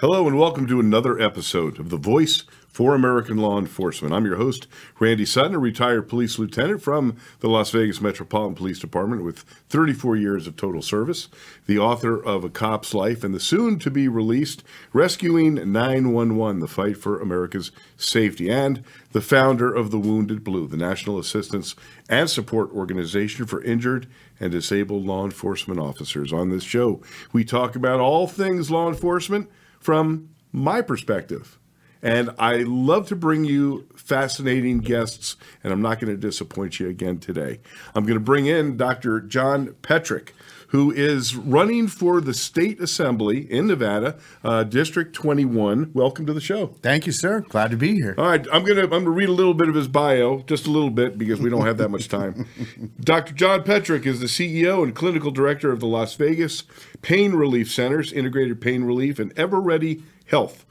[0.00, 4.14] Hello, and welcome to another episode of The Voice for American Law Enforcement.
[4.14, 4.68] I'm your host,
[5.00, 9.40] Randy Sutton, a retired police lieutenant from the Las Vegas Metropolitan Police Department with
[9.70, 11.26] 34 years of total service,
[11.66, 16.68] the author of A Cop's Life and the soon to be released Rescuing 911 The
[16.68, 21.74] Fight for America's Safety, and the founder of the Wounded Blue, the National Assistance
[22.08, 24.06] and Support Organization for Injured
[24.38, 26.32] and Disabled Law Enforcement Officers.
[26.32, 27.02] On this show,
[27.32, 31.58] we talk about all things law enforcement from my perspective.
[32.00, 36.88] And I love to bring you fascinating guests, and I'm not going to disappoint you
[36.88, 37.58] again today.
[37.94, 39.20] I'm going to bring in Dr.
[39.20, 40.32] John Petrick,
[40.68, 45.90] who is running for the state assembly in Nevada, uh, District 21.
[45.94, 46.68] Welcome to the show.
[46.82, 47.40] Thank you, sir.
[47.40, 48.14] Glad to be here.
[48.18, 50.70] All right, I'm gonna I'm gonna read a little bit of his bio, just a
[50.70, 52.46] little bit because we don't have that much time.
[53.00, 53.34] Dr.
[53.34, 56.64] John Petrick is the CEO and clinical director of the Las Vegas
[57.02, 60.64] Pain Relief Centers, Integrated Pain Relief, and Ever Ready Health.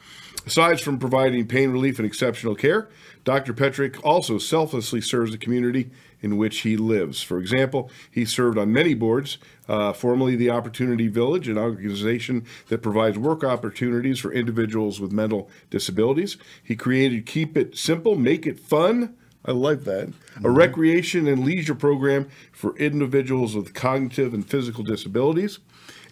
[0.45, 2.87] Aside from providing pain relief and exceptional care,
[3.25, 3.53] Dr.
[3.53, 5.89] Petrick also selflessly serves the community
[6.21, 7.21] in which he lives.
[7.21, 9.37] For example, he served on many boards,
[9.67, 15.49] uh, formerly the Opportunity Village, an organization that provides work opportunities for individuals with mental
[15.69, 16.37] disabilities.
[16.63, 19.15] He created Keep It Simple, Make It Fun.
[19.45, 20.11] I like that.
[20.43, 25.59] A recreation and leisure program for individuals with cognitive and physical disabilities.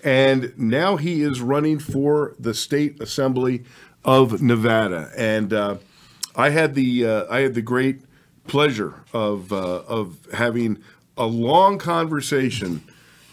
[0.03, 3.63] And now he is running for the state assembly
[4.05, 5.11] of Nevada.
[5.17, 5.77] And uh,
[6.35, 8.01] I had the uh, I had the great
[8.47, 10.81] pleasure of uh, of having
[11.17, 12.83] a long conversation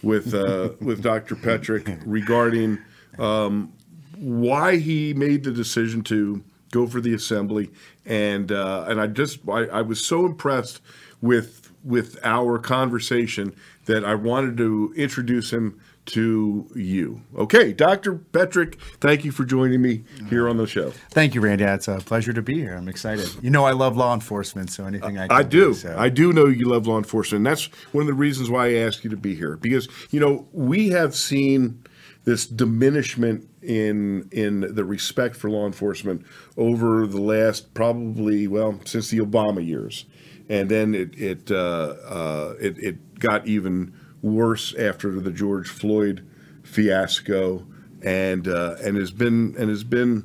[0.03, 1.37] with uh, with Dr.
[1.37, 2.79] Petrick regarding
[3.19, 3.73] um,
[4.17, 7.71] why he made the decision to go for the assembly,
[8.07, 10.81] and uh, and I just I, I was so impressed
[11.21, 13.55] with with our conversation
[13.87, 17.23] that I wanted to introduce him to you.
[17.37, 18.15] Okay, Dr.
[18.17, 20.91] Petrick, thank you for joining me here on the show.
[21.11, 21.65] Thank you, Randy.
[21.65, 22.75] It's a pleasure to be here.
[22.75, 23.29] I'm excited.
[23.41, 25.75] You know, I love law enforcement, so anything I can I do.
[25.75, 27.41] so- I do know you love law enforcement.
[27.41, 30.19] And that's one of the reasons why I asked you to be here because you
[30.21, 31.83] know we have seen
[32.25, 36.25] this diminishment in in the respect for law enforcement
[36.57, 40.05] over the last probably well since the Obama years,
[40.49, 46.27] and then it it uh, uh, it, it got even worse after the George Floyd
[46.63, 47.67] fiasco,
[48.03, 50.25] and uh, and has been and has been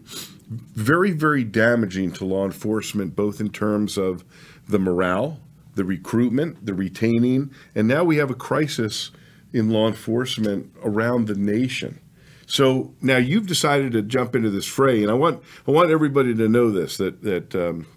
[0.50, 4.24] very very damaging to law enforcement both in terms of
[4.68, 5.40] the morale,
[5.76, 9.12] the recruitment, the retaining, and now we have a crisis
[9.54, 12.00] in law enforcement around the nation.
[12.46, 16.34] So now you've decided to jump into this fray, and I want I want everybody
[16.34, 17.88] to know this that that um,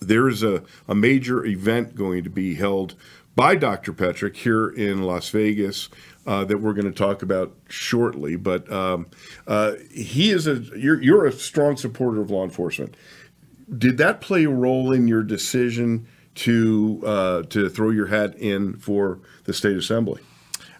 [0.00, 2.96] there is a, a major event going to be held
[3.34, 3.92] by Dr.
[3.92, 5.88] Petrick here in Las Vegas
[6.26, 8.36] uh, that we're going to talk about shortly.
[8.36, 9.06] But um,
[9.46, 12.96] uh, he is a you're, you're a strong supporter of law enforcement.
[13.76, 18.76] Did that play a role in your decision to uh, to throw your hat in
[18.76, 20.20] for the state assembly?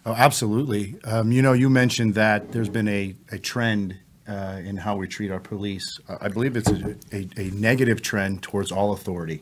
[0.05, 0.95] Oh, absolutely.
[1.05, 3.97] Um, you know, you mentioned that there's been a, a trend
[4.27, 5.99] uh, in how we treat our police.
[6.09, 9.41] I believe it's a, a, a negative trend towards all authority.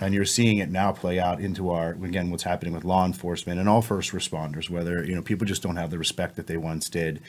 [0.00, 3.60] And you're seeing it now play out into our, again, what's happening with law enforcement
[3.60, 6.56] and all first responders, whether, you know, people just don't have the respect that they
[6.56, 7.20] once did.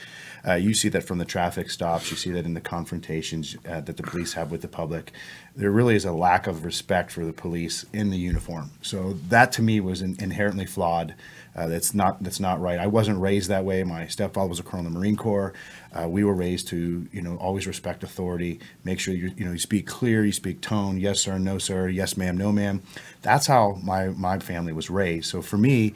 [0.46, 3.80] Uh, you see that from the traffic stops, you see that in the confrontations uh,
[3.80, 5.12] that the police have with the public.
[5.54, 8.70] There really is a lack of respect for the police in the uniform.
[8.82, 11.14] So that to me was in, inherently flawed.
[11.56, 12.78] Uh, that's not that's not right.
[12.78, 13.82] I wasn't raised that way.
[13.82, 15.54] My stepfather was a colonel in the Marine Corps.
[15.92, 18.60] Uh, we were raised to you know always respect authority.
[18.84, 20.98] Make sure you you know you speak clear, you speak tone.
[20.98, 21.88] Yes sir, no sir.
[21.88, 22.82] Yes ma'am, no ma'am.
[23.22, 25.30] That's how my my family was raised.
[25.30, 25.94] So for me,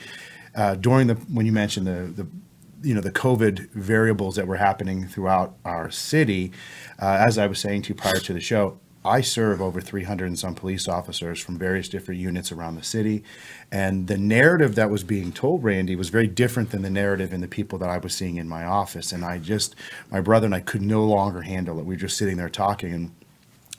[0.54, 2.27] uh, during the when you mentioned the the
[2.82, 6.53] you know the COVID variables that were happening throughout our city,
[6.98, 10.26] uh, as I was saying to you prior to the show, I serve over 300
[10.26, 13.22] and some police officers from various different units around the city.
[13.72, 17.42] And the narrative that was being told, Randy, was very different than the narrative and
[17.42, 19.10] the people that I was seeing in my office.
[19.10, 19.74] And I just,
[20.10, 21.86] my brother and I could no longer handle it.
[21.86, 23.10] We were just sitting there talking and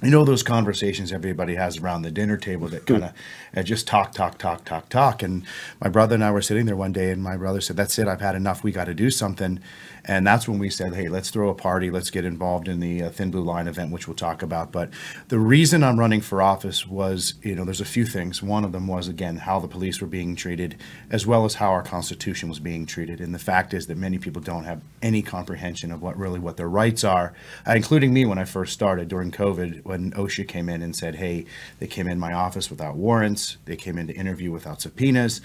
[0.01, 3.13] you know those conversations everybody has around the dinner table that kind of
[3.55, 5.21] uh, just talk, talk, talk, talk, talk.
[5.21, 5.43] And
[5.79, 8.07] my brother and I were sitting there one day, and my brother said, "That's it.
[8.07, 8.63] I've had enough.
[8.63, 9.59] We got to do something."
[10.03, 11.91] And that's when we said, "Hey, let's throw a party.
[11.91, 14.89] Let's get involved in the uh, Thin Blue Line event, which we'll talk about." But
[15.27, 18.41] the reason I'm running for office was, you know, there's a few things.
[18.41, 20.77] One of them was again how the police were being treated,
[21.11, 23.19] as well as how our Constitution was being treated.
[23.19, 26.57] And the fact is that many people don't have any comprehension of what really what
[26.57, 27.33] their rights are,
[27.67, 31.15] uh, including me when I first started during COVID when OSHA came in and said,
[31.15, 31.45] hey,
[31.79, 35.41] they came in my office without warrants, they came in to interview without subpoenas.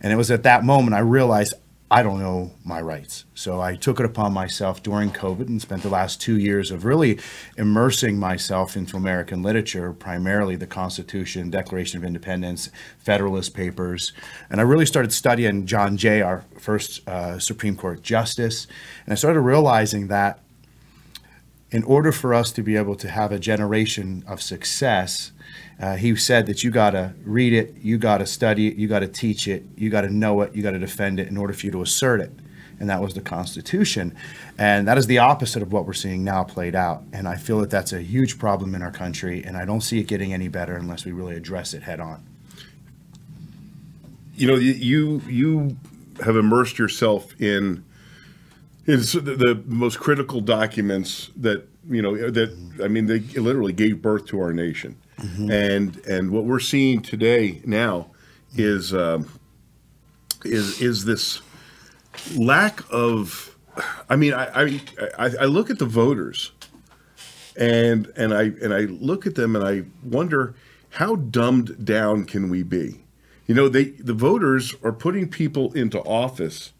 [0.00, 1.54] And it was at that moment I realized
[1.92, 3.24] I don't know my rights.
[3.34, 6.84] So I took it upon myself during COVID and spent the last two years of
[6.84, 7.18] really
[7.56, 14.12] immersing myself into American literature, primarily the Constitution, Declaration of Independence, Federalist Papers.
[14.50, 18.68] And I really started studying John Jay, our first uh, Supreme Court Justice.
[19.04, 20.38] And I started realizing that
[21.72, 25.32] in order for us to be able to have a generation of success,
[25.80, 28.88] uh, he said that you got to read it, you got to study it, you
[28.88, 31.36] got to teach it, you got to know it, you got to defend it in
[31.36, 32.32] order for you to assert it.
[32.80, 34.16] And that was the Constitution.
[34.58, 37.02] And that is the opposite of what we're seeing now played out.
[37.12, 39.44] And I feel that that's a huge problem in our country.
[39.44, 42.26] And I don't see it getting any better unless we really address it head on.
[44.34, 45.76] You know, you you
[46.24, 47.84] have immersed yourself in
[48.86, 54.26] is the most critical documents that you know that I mean they literally gave birth
[54.26, 55.50] to our nation, mm-hmm.
[55.50, 58.10] and and what we're seeing today now
[58.54, 59.28] is um,
[60.44, 61.40] is is this
[62.34, 63.56] lack of
[64.08, 64.80] I mean I,
[65.18, 66.52] I I look at the voters
[67.56, 70.54] and and I and I look at them and I wonder
[70.90, 73.04] how dumbed down can we be?
[73.46, 76.72] You know, they the voters are putting people into office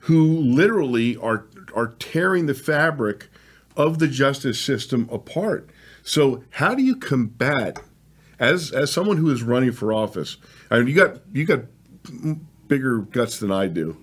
[0.00, 3.28] who literally are are tearing the fabric
[3.76, 5.70] of the justice system apart.
[6.02, 7.78] So how do you combat
[8.38, 10.36] as as someone who is running for office?
[10.70, 11.64] I mean, you got you got
[12.68, 13.96] bigger guts than I do.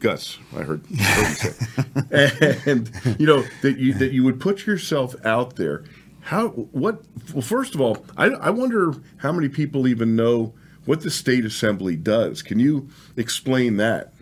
[0.00, 2.90] Guts, I heard, heard say, and
[3.20, 5.84] you know that you that you would put yourself out there.
[6.22, 7.02] How what?
[7.32, 10.54] Well, first of all, I, I wonder how many people even know
[10.84, 12.42] what the state assembly does.
[12.42, 14.12] Can you explain that?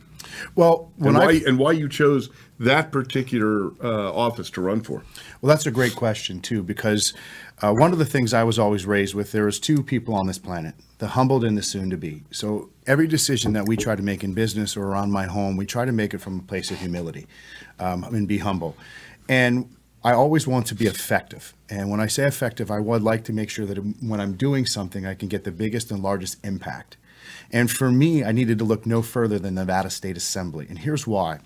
[0.55, 5.05] Well, and why, and why you chose that particular uh, office to run for?
[5.41, 7.15] Well, that's a great question too, because
[7.63, 10.27] uh, one of the things I was always raised with there is two people on
[10.27, 12.25] this planet: the humbled and the soon-to-be.
[12.31, 15.67] So every decision that we try to make in business or around my home, we
[15.67, 17.27] try to make it from a place of humility
[17.79, 18.77] um, and be humble.
[19.29, 21.55] And I always want to be effective.
[21.69, 24.65] And when I say effective, I would like to make sure that when I'm doing
[24.67, 26.97] something, I can get the biggest and largest impact.
[27.53, 30.67] And for me, I needed to look no further than Nevada State Assembly.
[30.69, 31.41] And here's why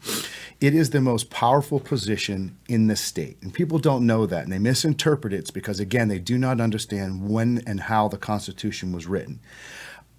[0.61, 3.39] it is the most powerful position in the state.
[3.43, 5.39] And people don't know that and they misinterpret it.
[5.39, 9.41] It's because, again, they do not understand when and how the Constitution was written.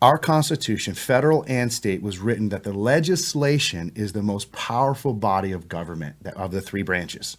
[0.02, 5.52] Our Constitution, federal and state, was written that the legislation is the most powerful body
[5.52, 7.38] of government of the three branches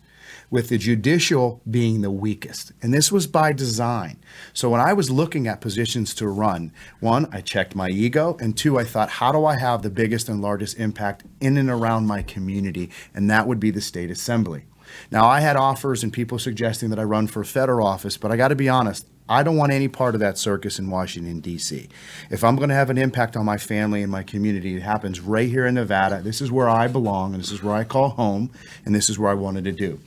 [0.50, 2.72] with the judicial being the weakest.
[2.82, 4.18] And this was by design.
[4.52, 8.56] So when I was looking at positions to run, one, I checked my ego, and
[8.56, 12.06] two, I thought, how do I have the biggest and largest impact in and around
[12.06, 12.90] my community?
[13.14, 14.64] And that would be the state assembly.
[15.10, 18.30] Now, I had offers and people suggesting that I run for a federal office, but
[18.30, 21.40] I got to be honest, I don't want any part of that circus in Washington,
[21.40, 21.88] D.C.
[22.30, 25.18] If I'm going to have an impact on my family and my community, it happens
[25.18, 26.22] right here in Nevada.
[26.22, 28.52] This is where I belong, and this is where I call home,
[28.84, 29.98] and this is where I wanted to do.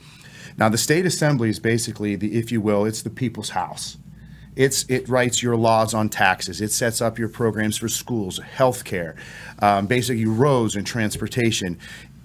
[0.60, 3.96] Now, the state assembly is basically the, if you will, it's the people's house.
[4.56, 6.60] It's, it writes your laws on taxes.
[6.60, 9.16] It sets up your programs for schools, healthcare,
[9.60, 11.78] um, basically roads and transportation.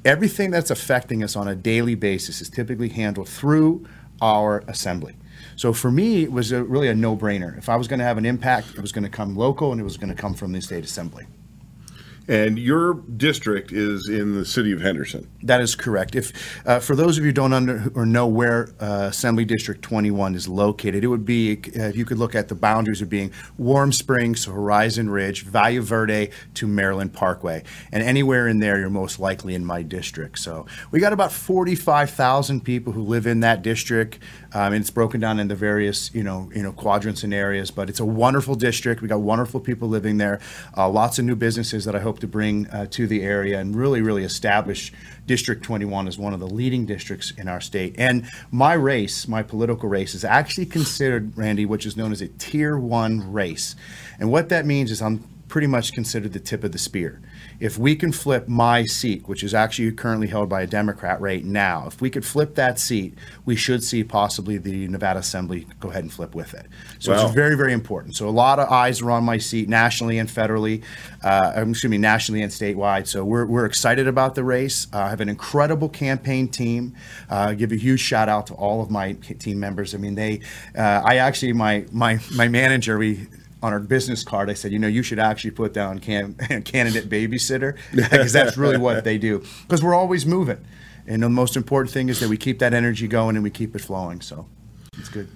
[0.03, 3.87] Everything that's affecting us on a daily basis is typically handled through
[4.21, 5.15] our assembly.
[5.55, 7.57] So for me, it was a, really a no-brainer.
[7.57, 9.79] If I was going to have an impact, it was going to come local and
[9.79, 11.25] it was going to come from the state assembly.
[12.27, 15.29] And your district is in the city of Henderson.
[15.43, 16.15] That is correct.
[16.15, 16.33] If
[16.65, 20.33] uh, for those of you who don't under or know where uh, Assembly District 21
[20.33, 23.31] is located, it would be uh, if you could look at the boundaries of being
[23.57, 29.19] Warm Springs, Horizon Ridge, Valle Verde to Maryland Parkway, and anywhere in there, you're most
[29.19, 30.39] likely in my district.
[30.39, 34.19] So we got about 45,000 people who live in that district.
[34.55, 37.71] Um, and it's broken down into various, you know, you know, quadrants and areas.
[37.71, 39.01] But it's a wonderful district.
[39.01, 40.39] We got wonderful people living there.
[40.77, 43.75] Uh, lots of new businesses that I hope to bring uh, to the area and
[43.75, 44.91] really, really establish
[45.25, 47.95] District 21 as one of the leading districts in our state.
[47.97, 52.27] And my race, my political race, is actually considered, Randy, which is known as a
[52.27, 53.75] Tier One race.
[54.19, 57.21] And what that means is I'm pretty much considered the tip of the spear
[57.59, 61.43] if we can flip my seat, which is actually currently held by a Democrat right
[61.43, 65.89] now, if we could flip that seat, we should see possibly the Nevada Assembly go
[65.89, 66.65] ahead and flip with it.
[66.99, 68.15] So well, it's very, very important.
[68.15, 70.83] So a lot of eyes are on my seat nationally and federally,
[71.23, 73.07] uh, excuse me, nationally and statewide.
[73.07, 74.87] So we're, we're excited about the race.
[74.93, 76.95] Uh, I have an incredible campaign team.
[77.29, 79.95] Uh, give a huge shout out to all of my team members.
[79.95, 80.41] I mean, they,
[80.77, 83.27] uh, I actually, my, my, my manager, we,
[83.65, 87.09] on our business card, I said, you know, you should actually put down can, candidate
[87.09, 89.43] babysitter because that's really what they do.
[89.63, 90.63] Because we're always moving,
[91.07, 93.75] and the most important thing is that we keep that energy going and we keep
[93.75, 94.21] it flowing.
[94.21, 94.47] So
[94.97, 95.27] it's good.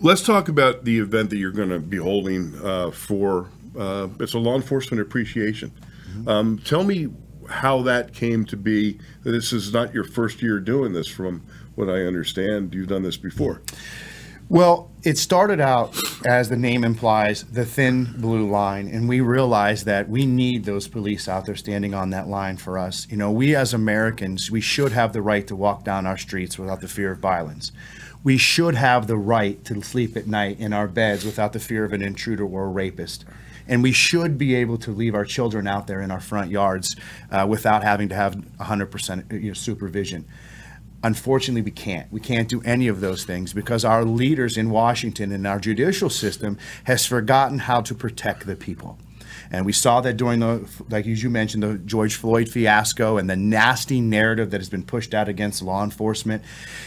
[0.00, 3.48] Let's talk about the event that you're going to be holding uh, for.
[3.76, 5.72] Uh, it's a law enforcement appreciation.
[6.10, 6.28] Mm-hmm.
[6.28, 7.08] Um, tell me
[7.48, 8.98] how that came to be.
[9.24, 11.42] This is not your first year doing this, from
[11.74, 12.74] what I understand.
[12.74, 13.62] You've done this before.
[14.50, 15.94] Well, it started out,
[16.26, 20.88] as the name implies, the thin blue line, and we realized that we need those
[20.88, 23.06] police out there standing on that line for us.
[23.10, 26.58] You know, we as Americans, we should have the right to walk down our streets
[26.58, 27.72] without the fear of violence.
[28.24, 31.84] We should have the right to sleep at night in our beds without the fear
[31.84, 33.26] of an intruder or a rapist.
[33.68, 36.96] And we should be able to leave our children out there in our front yards
[37.30, 40.24] uh, without having to have 100% you know, supervision.
[41.04, 42.10] Unfortunately, we can't.
[42.12, 46.10] We can't do any of those things because our leaders in Washington and our judicial
[46.10, 48.98] system has forgotten how to protect the people.
[49.50, 53.28] And we saw that during the, like as you mentioned, the George Floyd fiasco and
[53.28, 56.42] the nasty narrative that has been pushed out against law enforcement.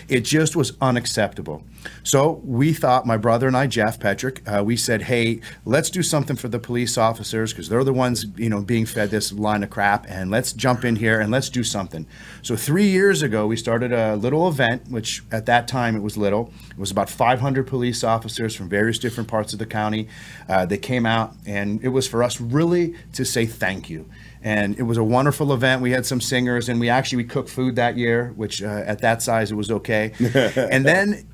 [0.08, 1.63] It just was unacceptable.
[2.03, 6.03] So we thought, my brother and I, Jeff Petrick, uh, we said, hey, let's do
[6.03, 9.63] something for the police officers because they're the ones, you know, being fed this line
[9.63, 12.05] of crap, and let's jump in here and let's do something.
[12.41, 16.17] So three years ago, we started a little event, which at that time it was
[16.17, 16.51] little.
[16.70, 20.08] It was about 500 police officers from various different parts of the county.
[20.50, 24.10] Uh, they came out, and it was for us really to say thank you.
[24.43, 25.81] And it was a wonderful event.
[25.81, 29.00] We had some singers, and we actually we cooked food that year, which uh, at
[29.00, 30.13] that size it was okay.
[30.19, 31.27] and then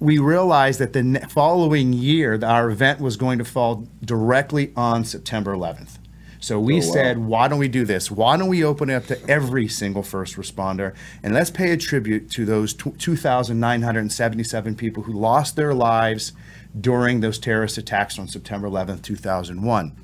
[0.00, 5.54] we realized that the following year, our event was going to fall directly on September
[5.54, 5.98] 11th.
[6.40, 6.92] So we oh, wow.
[6.92, 8.10] said, why don't we do this?
[8.10, 11.76] Why don't we open it up to every single first responder and let's pay a
[11.76, 16.32] tribute to those 2,977 people who lost their lives
[16.80, 19.96] during those terrorist attacks on September 11th, 2001.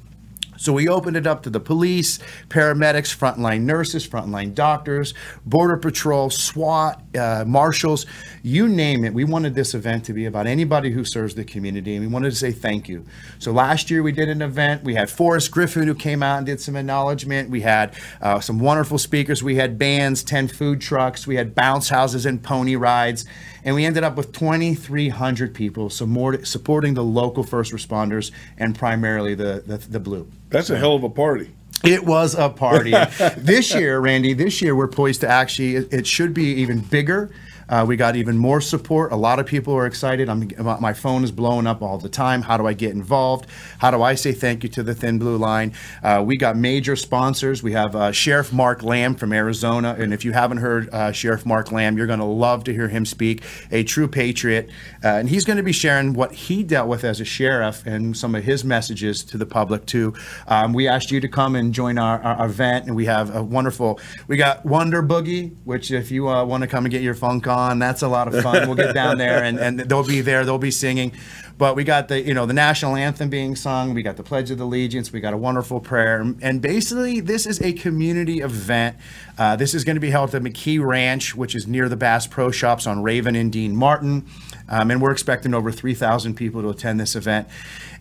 [0.57, 6.31] So we opened it up to the police, paramedics, frontline nurses, frontline doctors, Border Patrol,
[6.31, 8.07] SWAT, uh, marshals,
[8.43, 9.13] you name it.
[9.13, 12.31] We wanted this event to be about anybody who serves the community, and we wanted
[12.31, 13.05] to say thank you.
[13.39, 14.85] So last year we did an event.
[14.85, 17.51] We had Forrest Griffin who came out and did some acknowledgement.
[17.51, 19.43] We had uh, some wonderful speakers.
[19.43, 21.27] We had bands, 10 food trucks.
[21.27, 23.25] We had bounce houses and pony rides.
[23.65, 29.65] And we ended up with 2,300 people supporting the local first responders and primarily the,
[29.67, 30.31] the, the blue.
[30.51, 31.53] That's a hell of a party.
[31.85, 32.91] It was a party.
[33.37, 37.31] this year, Randy, this year we're poised to actually, it, it should be even bigger.
[37.69, 39.13] Uh, we got even more support.
[39.13, 40.29] A lot of people are excited.
[40.29, 40.49] I'm,
[40.81, 42.43] my phone is blowing up all the time.
[42.43, 43.47] How do I get involved?
[43.79, 45.73] How do I say thank you to the Thin Blue Line?
[46.03, 47.63] Uh, we got major sponsors.
[47.63, 49.97] We have uh, Sheriff Mark Lamb from Arizona.
[49.99, 52.89] And if you haven't heard uh, Sheriff Mark Lamb, you're going to love to hear
[52.89, 53.43] him speak.
[53.73, 54.71] A true patriot.
[55.03, 58.17] Uh, and he's going to be sharing what he dealt with as a sheriff and
[58.17, 60.15] some of his messages to the public, too.
[60.47, 62.87] Um, we asked you to come and join our, our, event.
[62.87, 66.69] And we have a wonderful, we got Wonder Boogie, which if you uh, want to
[66.69, 67.79] come and get your phone on, on.
[67.79, 68.67] That's a lot of fun.
[68.69, 70.45] We'll get down there and, and they'll be there.
[70.45, 71.13] They'll be singing.
[71.59, 73.95] But we got the you know the national anthem being sung.
[73.95, 75.11] We got the Pledge of Allegiance.
[75.11, 76.21] We got a wonderful prayer.
[76.43, 78.97] And basically, this is a community event.
[79.39, 82.27] Uh, this is going to be held at McKee Ranch, which is near the Bass
[82.27, 84.27] Pro Shops on Raven and Dean Martin.
[84.69, 87.49] Um, and we're expecting over 3,000 people to attend this event.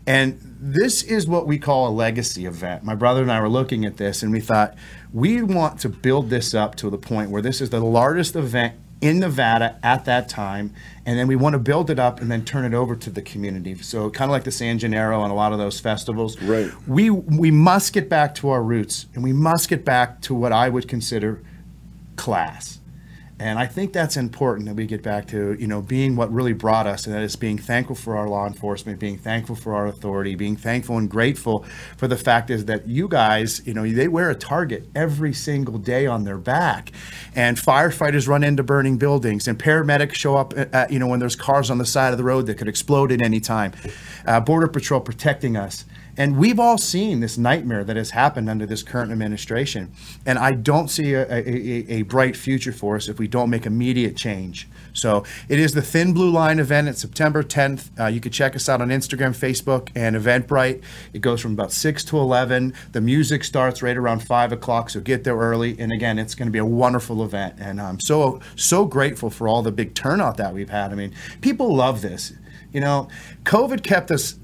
[0.08, 2.84] And this is what we call a legacy event.
[2.84, 4.76] My brother and I were looking at this and we thought,
[5.14, 8.76] we want to build this up to the point where this is the largest event
[9.02, 10.74] in Nevada at that time,
[11.06, 13.22] and then we want to build it up and then turn it over to the
[13.22, 13.76] community.
[13.76, 16.42] So kind of like the San Gennaro and a lot of those festivals.
[16.42, 16.72] Right.
[16.88, 20.52] We we must get back to our roots, and we must get back to what
[20.52, 21.42] I would consider
[22.16, 22.80] class.
[23.38, 26.54] And I think that's important that we get back to, you know, being what really
[26.54, 29.88] brought us, and that is being thankful for our law enforcement, being thankful for our
[29.88, 31.66] authority, being thankful and grateful
[31.98, 35.78] for the fact is that you guys, you know, they wear a target every single
[35.78, 36.94] day on their back,
[37.36, 41.20] and firefighters run into burning buildings, and paramedics show up, uh, uh, you know, when
[41.20, 43.74] there's cars on the side of the road that could explode at any time,
[44.26, 45.84] uh, border patrol protecting us.
[46.18, 49.92] And we've all seen this nightmare that has happened under this current administration.
[50.26, 53.66] And I don't see a, a, a, bright future for us if we don't make
[53.66, 54.70] immediate change.
[54.94, 56.88] So it is the Thin Blue Line event.
[56.88, 57.90] It's September 10th.
[58.00, 60.82] Uh, you can check us out on Instagram, Facebook, and Eventbrite.
[61.12, 62.74] It goes from about 6 to 11.
[62.94, 65.76] The music starts right around 5 o'clock, so get there early.
[65.78, 67.56] And again, it's going to be a wonderful event.
[67.60, 70.92] And I'm so, so grateful for all the big turnout that we've had.
[70.92, 72.34] I mean, people love this.
[72.72, 73.08] You know,
[73.44, 74.38] COVID kept us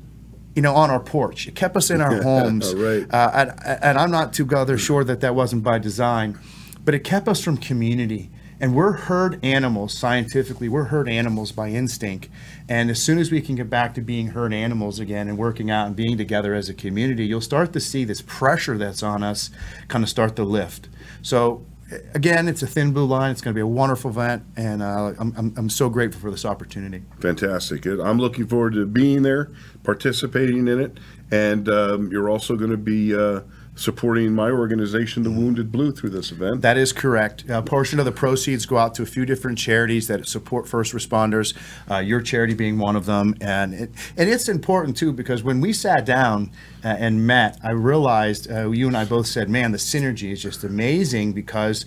[0.55, 1.47] you know, on our porch.
[1.47, 2.73] It kept us in our homes.
[2.75, 3.11] right.
[3.11, 6.37] Uh, and, and, I'm not too other sure that that wasn't by design,
[6.83, 8.29] but it kept us from community.
[8.59, 10.69] And we're herd animals scientifically.
[10.69, 12.29] We're herd animals by instinct.
[12.69, 15.71] And as soon as we can get back to being herd animals again and working
[15.71, 19.23] out and being together as a community, you'll start to see this pressure that's on
[19.23, 19.49] us
[19.87, 20.89] kind of start to lift.
[21.23, 21.65] So
[22.13, 23.31] again, it's a thin blue line.
[23.31, 26.31] It's going to be a wonderful event, and uh, I'm, I'm, I'm, so grateful for
[26.31, 27.03] this opportunity.
[27.19, 27.85] Fantastic.
[27.85, 29.51] I'm looking forward to being there,
[29.83, 30.99] participating in it,
[31.31, 33.41] and um, you're also going to be uh,
[33.75, 36.61] supporting my organization, the Wounded Blue, through this event.
[36.61, 37.49] That is correct.
[37.49, 40.93] A portion of the proceeds go out to a few different charities that support first
[40.93, 41.55] responders.
[41.89, 45.61] Uh, your charity being one of them, and it, and it's important too because when
[45.61, 46.51] we sat down
[46.83, 50.41] uh, and met, I realized uh, you and I both said, "Man, the synergy is
[50.41, 51.85] just amazing." Because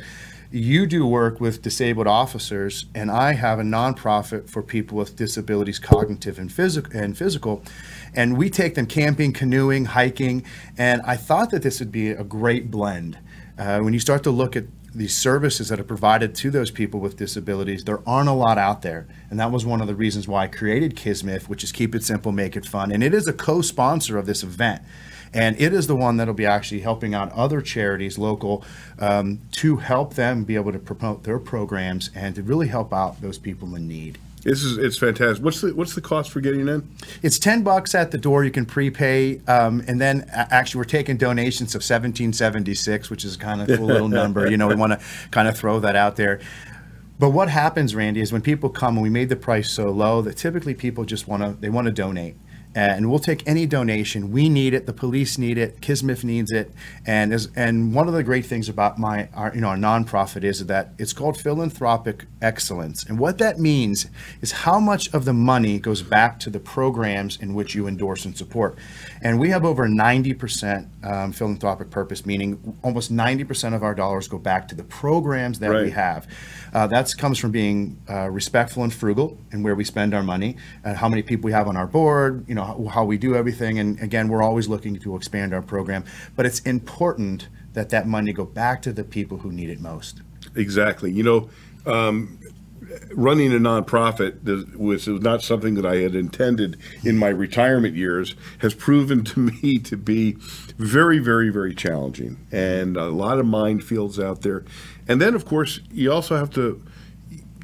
[0.55, 5.81] you do work with disabled officers, and I have a nonprofit for people with disabilities,
[5.81, 7.65] cognitive and physical, and physical,
[8.15, 10.45] and we take them camping, canoeing, hiking,
[10.79, 13.19] and I thought that this would be a great blend.
[13.59, 17.01] Uh, when you start to look at these services that are provided to those people
[17.01, 19.07] with disabilities, there aren't a lot out there.
[19.29, 22.05] And that was one of the reasons why I created Kismif, which is Keep It
[22.05, 22.93] Simple, Make It Fun.
[22.93, 24.83] And it is a co sponsor of this event.
[25.33, 28.65] And it is the one that'll be actually helping out other charities, local,
[29.01, 33.21] um, to help them be able to promote their programs and to really help out
[33.21, 34.19] those people in need.
[34.45, 35.43] This is it's fantastic.
[35.43, 36.89] What's the what's the cost for getting in?
[37.23, 38.45] It's ten bucks at the door.
[38.45, 43.25] You can prepay, um, and then actually we're taking donations of seventeen seventy six, which
[43.25, 44.49] is kind of a cool little number.
[44.51, 46.41] You know, we want to kind of throw that out there.
[47.19, 50.21] But what happens, Randy, is when people come and we made the price so low
[50.23, 52.37] that typically people just want to they want to donate
[52.75, 54.31] and we'll take any donation.
[54.33, 54.87] We need it.
[54.87, 55.81] The police need it.
[55.81, 56.73] Kismif needs it.
[57.07, 60.45] And as, and one of the great things about my our, you know our nonprofit
[60.45, 63.05] is that it's called philanthropic excellence.
[63.05, 64.07] And what that means
[64.41, 68.25] is how much of the money goes back to the programs in which you endorse
[68.25, 68.77] and support.
[69.23, 74.39] And we have over 90% um, philanthropic purpose, meaning almost 90% of our dollars go
[74.39, 75.85] back to the programs that right.
[75.85, 76.27] we have.
[76.73, 80.57] Uh, that comes from being uh, respectful and frugal in where we spend our money,
[80.83, 83.35] and how many people we have on our board, you know, how, how we do
[83.35, 83.79] everything.
[83.79, 86.05] And again, we're always looking to expand our program.
[86.37, 90.21] But it's important that that money go back to the people who need it most.
[90.55, 91.11] Exactly.
[91.11, 91.51] You know,
[91.87, 92.39] um,
[93.13, 98.35] running a nonprofit, which was not something that I had intended in my retirement years,
[98.59, 100.33] has proven to me to be
[100.79, 104.65] very, very, very challenging, and a lot of minefields out there.
[105.09, 106.83] And then, of course, you also have to,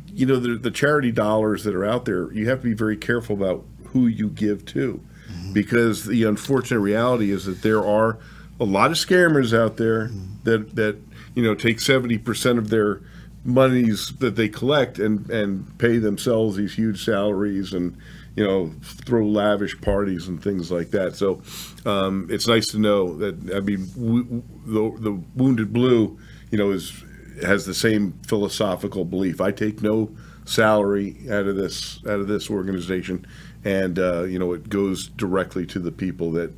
[0.06, 2.96] you know, the, the charity dollars that are out there, you have to be very
[2.96, 5.02] careful about who you give to.
[5.30, 5.52] Mm-hmm.
[5.52, 8.18] Because the unfortunate reality is that there are
[8.58, 10.44] a lot of scammers out there mm-hmm.
[10.44, 10.96] that, that,
[11.34, 13.00] you know, take 70% of their
[13.44, 17.96] monies that they collect and, and pay themselves these huge salaries and,
[18.36, 21.16] you know, throw lavish parties and things like that.
[21.16, 21.42] So
[21.86, 26.18] um, it's nice to know that, I mean, w- the, the Wounded Blue,
[26.50, 27.04] you know, is
[27.42, 29.40] has the same philosophical belief.
[29.40, 33.26] I take no salary out of this out of this organization,
[33.64, 36.52] and uh, you know it goes directly to the people that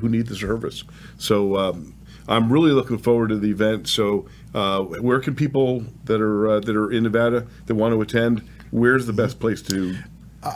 [0.00, 0.84] who need the service.
[1.18, 1.94] So um,
[2.26, 3.88] I'm really looking forward to the event.
[3.88, 8.00] So uh, where can people that are uh, that are in Nevada that want to
[8.00, 8.48] attend?
[8.70, 9.96] Where's the best place to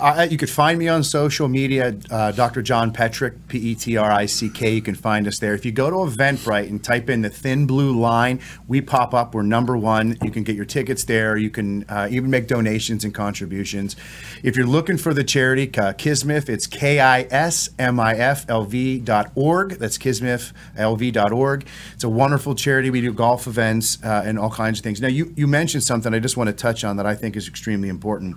[0.00, 2.62] I, you could find me on social media, uh, Dr.
[2.62, 4.74] John Petrick, P E T R I C K.
[4.74, 5.54] You can find us there.
[5.54, 9.34] If you go to Eventbrite and type in the Thin Blue Line, we pop up.
[9.34, 10.18] We're number one.
[10.22, 11.36] You can get your tickets there.
[11.36, 13.96] You can uh, even make donations and contributions.
[14.42, 18.44] If you're looking for the charity, uh, Kismif, it's K I S M I F
[18.48, 19.72] L V dot org.
[19.78, 21.66] That's kismiflv.org.
[21.94, 22.90] It's a wonderful charity.
[22.90, 25.00] We do golf events uh, and all kinds of things.
[25.00, 27.48] Now, you, you mentioned something I just want to touch on that I think is
[27.48, 28.36] extremely important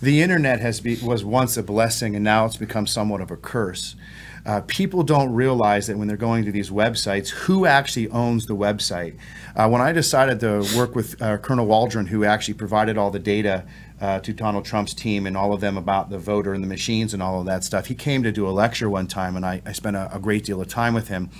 [0.00, 3.36] the internet has be, was once a blessing and now it's become somewhat of a
[3.36, 3.96] curse.
[4.46, 8.54] Uh, people don't realize that when they're going to these websites, who actually owns the
[8.54, 9.16] website.
[9.56, 13.18] Uh, when I decided to work with uh, Colonel Waldron, who actually provided all the
[13.18, 13.64] data
[14.02, 17.14] uh, to Donald Trump's team and all of them about the voter and the machines
[17.14, 19.62] and all of that stuff, he came to do a lecture one time, and I,
[19.64, 21.30] I spent a, a great deal of time with him.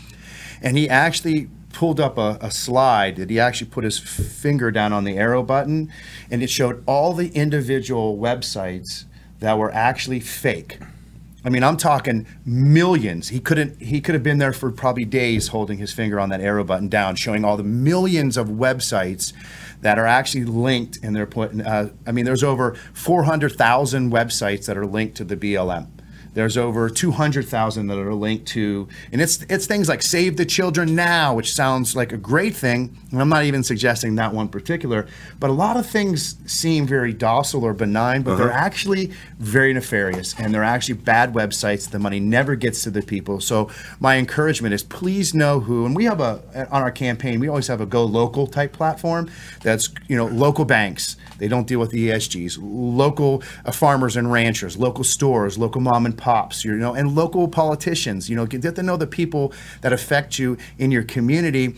[0.63, 4.93] And he actually pulled up a, a, slide that he actually put his finger down
[4.93, 5.93] on the arrow button
[6.31, 9.05] and it showed all the individual websites
[9.41, 10.79] that were actually fake.
[11.45, 13.29] I mean, I'm talking millions.
[13.29, 13.83] He couldn't.
[13.83, 16.89] He could have been there for probably days, holding his finger on that arrow button
[16.89, 19.35] down, showing all the millions of websites
[19.83, 21.61] that are actually linked, and they're putting.
[21.61, 25.89] Uh, I mean, there's over 400,000 websites that are linked to the BLM.
[26.35, 30.95] There's over 200,000 that are linked to, and it's it's things like Save the Children
[30.95, 32.97] Now, which sounds like a great thing.
[33.11, 35.07] And I'm not even suggesting that one particular,
[35.39, 38.45] but a lot of things seem very docile or benign, but uh-huh.
[38.45, 41.89] they're actually very nefarious, and they're actually bad websites.
[41.89, 43.41] The money never gets to the people.
[43.41, 43.71] So
[44.01, 47.69] my encouragement is please know who, and we have a on our campaign we always
[47.69, 49.31] have a go local type platform.
[49.63, 51.17] That's you know local banks.
[51.39, 52.59] They don't deal with the ESGs.
[52.61, 57.49] Local uh, farmers and ranchers, local stores, local mom and pops, you know, and local
[57.49, 58.29] politicians.
[58.31, 61.75] You know, get to know the people that affect you in your community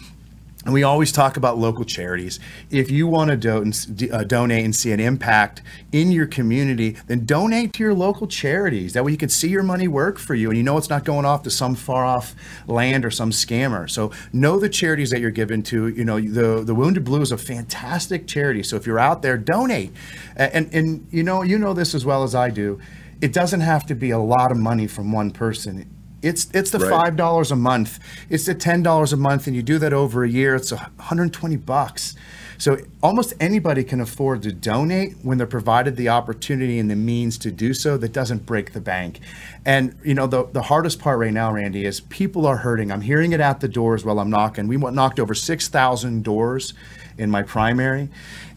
[0.67, 2.41] And we always talk about local charities.
[2.73, 7.25] If you want to do, uh, donate and see an impact in your community, then
[7.25, 8.93] donate to your local charities.
[8.93, 11.05] That way you can see your money work for you and you know it's not
[11.05, 12.35] going off to some far off
[12.67, 13.89] land or some scammer.
[13.89, 15.87] So know the charities that you're given to.
[15.87, 18.65] You know, the, the Wounded Blue is a fantastic charity.
[18.65, 19.93] So if you're out there, donate.
[20.35, 22.81] And, and you know, you know this as well as I do.
[23.21, 25.96] It doesn't have to be a lot of money from one person
[26.27, 27.99] it's it's the five dollars a month.
[28.29, 30.55] It's the ten dollars a month, and you do that over a year.
[30.55, 32.15] It's 120 bucks.
[32.59, 37.37] So almost anybody can afford to donate when they're provided the opportunity and the means
[37.39, 37.99] to do so.
[37.99, 39.21] That doesn't break the bank.
[39.65, 42.91] And you know the the hardest part right now, Randy, is people are hurting.
[42.91, 44.69] I'm hearing it at the doors while I'm knocking.
[44.69, 46.75] We knocked over 6,000 doors
[47.19, 48.09] in my primary,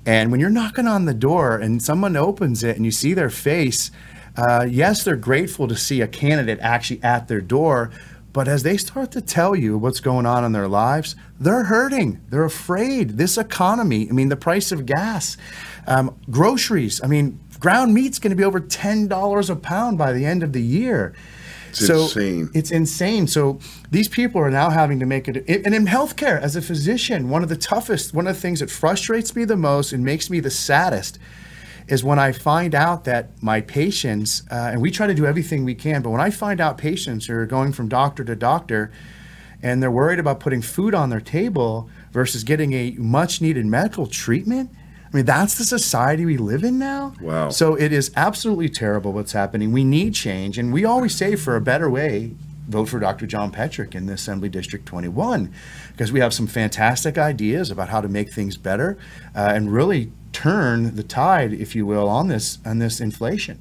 [0.06, 3.30] and when you're knocking on the door and someone opens it and you see their
[3.30, 3.92] face
[4.38, 7.92] uh, yes, they're grateful to see a candidate actually at their door,
[8.32, 12.22] but as they start to tell you what's going on in their lives, they're hurting.
[12.30, 13.18] They're afraid.
[13.18, 15.36] This economy, I mean, the price of gas,
[15.88, 20.26] um, groceries, I mean, ground meat's going to be over $10 a pound by the
[20.26, 21.14] end of the year.
[21.70, 22.50] It's so insane.
[22.54, 23.28] It's insane.
[23.28, 23.60] So
[23.92, 25.48] these people are now having to make it.
[25.48, 28.70] And in healthcare, as a physician, one of the toughest, one of the things that
[28.70, 31.20] frustrates me the most and makes me the saddest
[31.90, 35.66] is when I find out that my patients, uh, and we try to do everything
[35.66, 38.92] we can, but when I find out patients are going from doctor to doctor
[39.62, 44.06] and they're worried about putting food on their table versus getting a much needed medical
[44.06, 44.70] treatment,
[45.12, 47.16] I mean, that's the society we live in now.
[47.20, 47.50] Wow.
[47.50, 49.72] So it is absolutely terrible what's happening.
[49.72, 50.60] We need change.
[50.60, 52.36] And we always say for a better way,
[52.70, 53.26] vote for Dr.
[53.26, 55.52] John Petrick in the Assembly District 21
[55.92, 58.98] because we have some fantastic ideas about how to make things better
[59.36, 63.60] uh, and really turn the tide, if you will, on this on this inflation.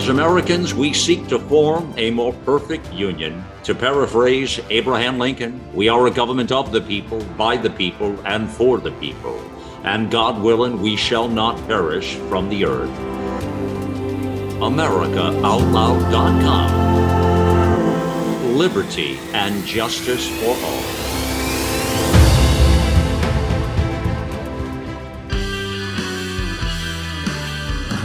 [0.00, 3.44] As Americans, we seek to form a more perfect union.
[3.64, 8.48] To paraphrase Abraham Lincoln, we are a government of the people, by the people, and
[8.48, 9.49] for the people.
[9.84, 12.90] And God willing, we shall not perish from the earth.
[14.60, 16.90] AmericaOutloud.com
[18.60, 20.84] liberty, and justice for all.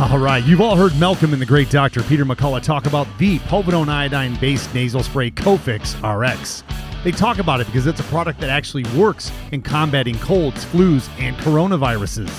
[0.09, 2.01] All right, you've all heard Malcolm and the great Dr.
[2.03, 6.63] Peter McCullough talk about the povidone iodine based nasal spray Cofix RX.
[7.06, 11.08] They talk about it because it's a product that actually works in combating colds, flus,
[11.20, 12.32] and coronaviruses.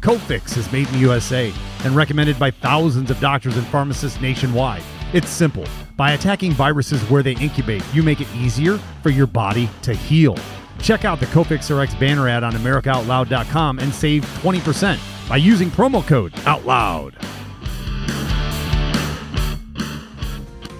[0.00, 1.52] Cofix is made in the USA
[1.84, 4.82] and recommended by thousands of doctors and pharmacists nationwide.
[5.12, 5.66] It's simple.
[5.98, 10.34] By attacking viruses where they incubate, you make it easier for your body to heal.
[10.80, 16.02] Check out the Cofix RX banner ad on AmericaOutloud.com and save 20% by using promo
[16.06, 17.16] code OUTLOUD.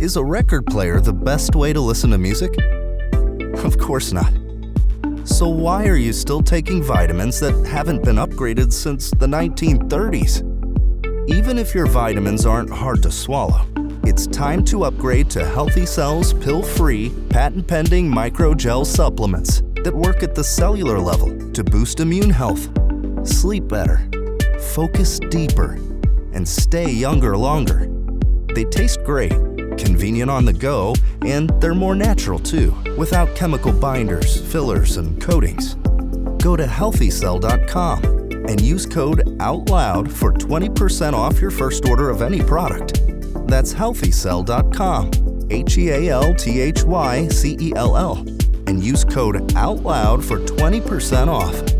[0.00, 2.56] Is a record player the best way to listen to music?
[3.62, 4.32] Of course not.
[5.24, 10.40] So why are you still taking vitamins that haven't been upgraded since the 1930s?
[11.30, 13.66] Even if your vitamins aren't hard to swallow,
[14.02, 20.22] it's time to upgrade to Healthy Cells pill free, patent pending microgel supplements that work
[20.22, 22.70] at the cellular level to boost immune health,
[23.28, 24.08] sleep better,
[24.72, 25.74] focus deeper,
[26.32, 27.86] and stay younger longer.
[28.54, 29.34] They taste great,
[29.80, 35.74] convenient on the go, and they're more natural too, without chemical binders, fillers, and coatings.
[36.42, 38.04] Go to healthycell.com
[38.48, 43.00] and use code OUTLOUD for 20% off your first order of any product.
[43.46, 48.18] That's healthycell.com, H E A L T H Y C E L L,
[48.66, 51.79] and use code OUTLOUD for 20% off.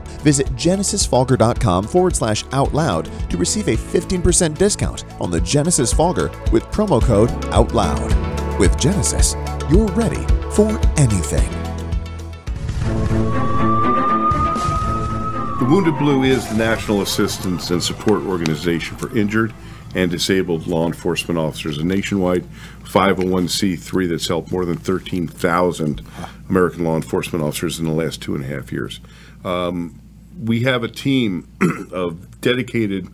[0.23, 6.29] Visit genesisfogger.com forward slash out loud to receive a 15% discount on the Genesis Fogger
[6.51, 8.59] with promo code OUTLOUD.
[8.59, 9.35] With Genesis,
[9.69, 11.49] you're ready for anything.
[15.59, 19.53] The Wounded Blue is the national assistance and support organization for injured
[19.93, 22.43] and disabled law enforcement officers, a nationwide
[22.83, 26.01] 501c3 that's helped more than 13,000
[26.49, 28.99] American law enforcement officers in the last two and a half years.
[29.45, 30.01] Um,
[30.39, 31.47] we have a team
[31.91, 33.07] of dedicated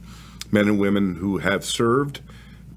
[0.52, 2.22] men and women who have served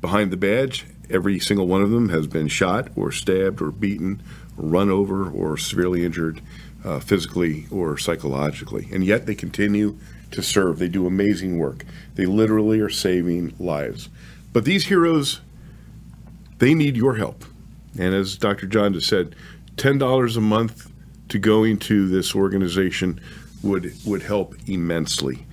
[0.01, 0.87] behind the badge.
[1.09, 4.23] Every single one of them has been shot or stabbed or beaten,
[4.57, 6.41] or run over or severely injured
[6.85, 8.89] uh, physically or psychologically.
[8.93, 9.99] And yet they continue
[10.31, 10.79] to serve.
[10.79, 11.85] They do amazing work.
[12.15, 14.09] They literally are saving lives.
[14.53, 15.41] But these heroes,
[16.59, 17.45] they need your help.
[17.99, 18.67] And as Dr.
[18.67, 19.35] John just said,
[19.77, 20.91] $10 a month
[21.29, 23.21] to going to this organization
[23.63, 25.47] would would help immensely.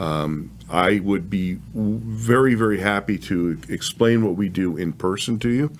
[0.00, 5.48] Um, I would be very, very happy to explain what we do in person to
[5.48, 5.72] you.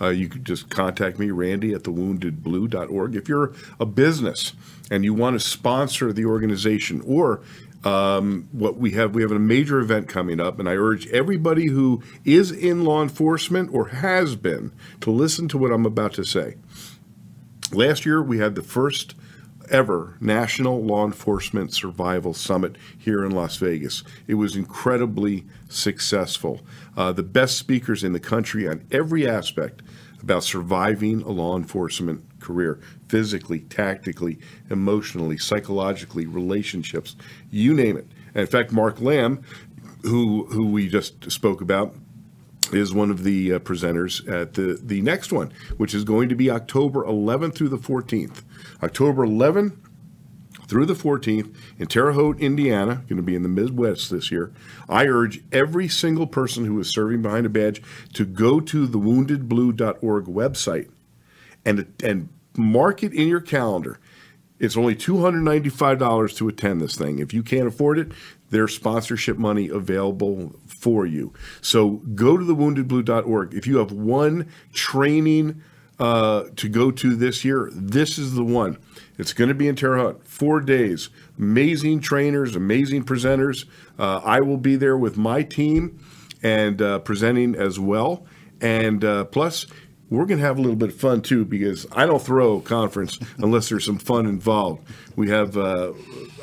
[0.00, 3.16] Uh, you could just contact me, Randy at thewoundedblue.org.
[3.16, 4.52] If you're a business
[4.90, 7.40] and you want to sponsor the organization, or
[7.84, 11.68] um, what we have, we have a major event coming up, and I urge everybody
[11.68, 16.24] who is in law enforcement or has been to listen to what I'm about to
[16.24, 16.56] say.
[17.72, 19.14] Last year, we had the first
[19.72, 24.04] ever National Law Enforcement Survival Summit here in Las Vegas.
[24.28, 26.60] It was incredibly successful.
[26.96, 29.82] Uh, the best speakers in the country on every aspect
[30.22, 34.38] about surviving a law enforcement career physically, tactically,
[34.70, 37.16] emotionally, psychologically, relationships,
[37.50, 38.06] you name it.
[38.34, 39.42] And in fact, Mark Lamb,
[40.02, 41.96] who, who we just spoke about,
[42.72, 46.34] is one of the uh, presenters at the, the next one, which is going to
[46.34, 48.42] be October 11th through the 14th.
[48.82, 49.76] October 11th
[50.66, 54.52] through the 14th in Terre Haute, Indiana, going to be in the Midwest this year.
[54.88, 57.82] I urge every single person who is serving behind a badge
[58.14, 60.90] to go to the woundedblue.org website
[61.64, 63.98] and, and mark it in your calendar.
[64.58, 67.18] It's only $295 to attend this thing.
[67.18, 68.12] If you can't afford it,
[68.50, 71.32] there's sponsorship money available for you.
[71.60, 73.54] So go to thewoundedblue.org.
[73.54, 75.62] If you have one training
[75.98, 78.78] uh, to go to this year, this is the one.
[79.18, 81.10] It's going to be in Terre Haute, four days.
[81.38, 83.66] Amazing trainers, amazing presenters.
[83.98, 86.00] Uh, I will be there with my team
[86.42, 88.26] and uh, presenting as well.
[88.60, 89.66] And uh, plus,
[90.10, 92.60] we're going to have a little bit of fun too because I don't throw a
[92.60, 94.86] conference unless there's some fun involved.
[95.16, 95.92] We have, uh,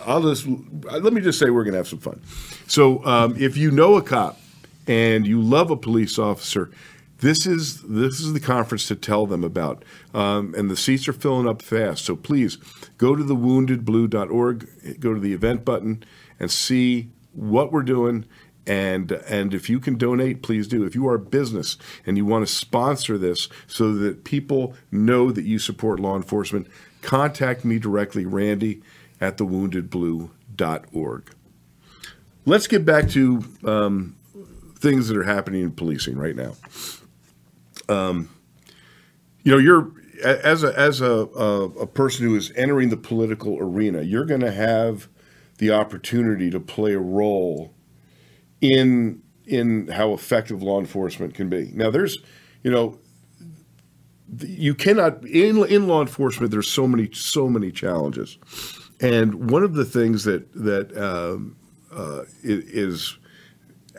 [0.06, 2.22] I'll just, let me just say we're going to have some fun.
[2.68, 4.40] So um, if you know a cop
[4.88, 6.72] and you love a police officer,
[7.20, 11.14] this is this is the conference to tell them about, um, and the seats are
[11.14, 12.06] filling up fast.
[12.06, 12.58] So please
[12.98, 16.04] go to thewoundedblue.org, go to the event button,
[16.40, 18.26] and see what we're doing.
[18.66, 20.86] And and if you can donate please do.
[20.86, 25.32] If you are a business and you want to sponsor this so that people know
[25.32, 26.68] that you support law enforcement
[27.02, 28.82] contact me directly randy
[29.20, 31.32] at thewoundedblue.org
[32.46, 34.16] let's get back to um,
[34.76, 36.56] things that are happening in policing right now
[37.90, 38.30] um,
[39.44, 39.92] you know you're
[40.24, 44.42] as a as a, a, a person who is entering the political arena you're going
[44.42, 45.08] to have
[45.60, 47.74] the opportunity to play a role
[48.62, 51.72] in in how effective law enforcement can be.
[51.74, 52.20] Now, there's,
[52.64, 53.00] you know,
[54.42, 56.52] you cannot in in law enforcement.
[56.52, 58.38] There's so many so many challenges,
[59.02, 61.56] and one of the things that that um,
[61.92, 63.18] uh, is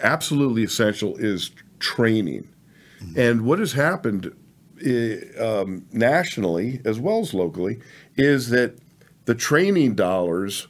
[0.03, 1.51] absolutely essential is
[1.81, 2.49] training.
[3.03, 3.19] Mm-hmm.
[3.19, 4.35] And what has happened
[5.39, 7.81] um, nationally as well as locally
[8.17, 8.79] is that
[9.27, 10.69] the training dollars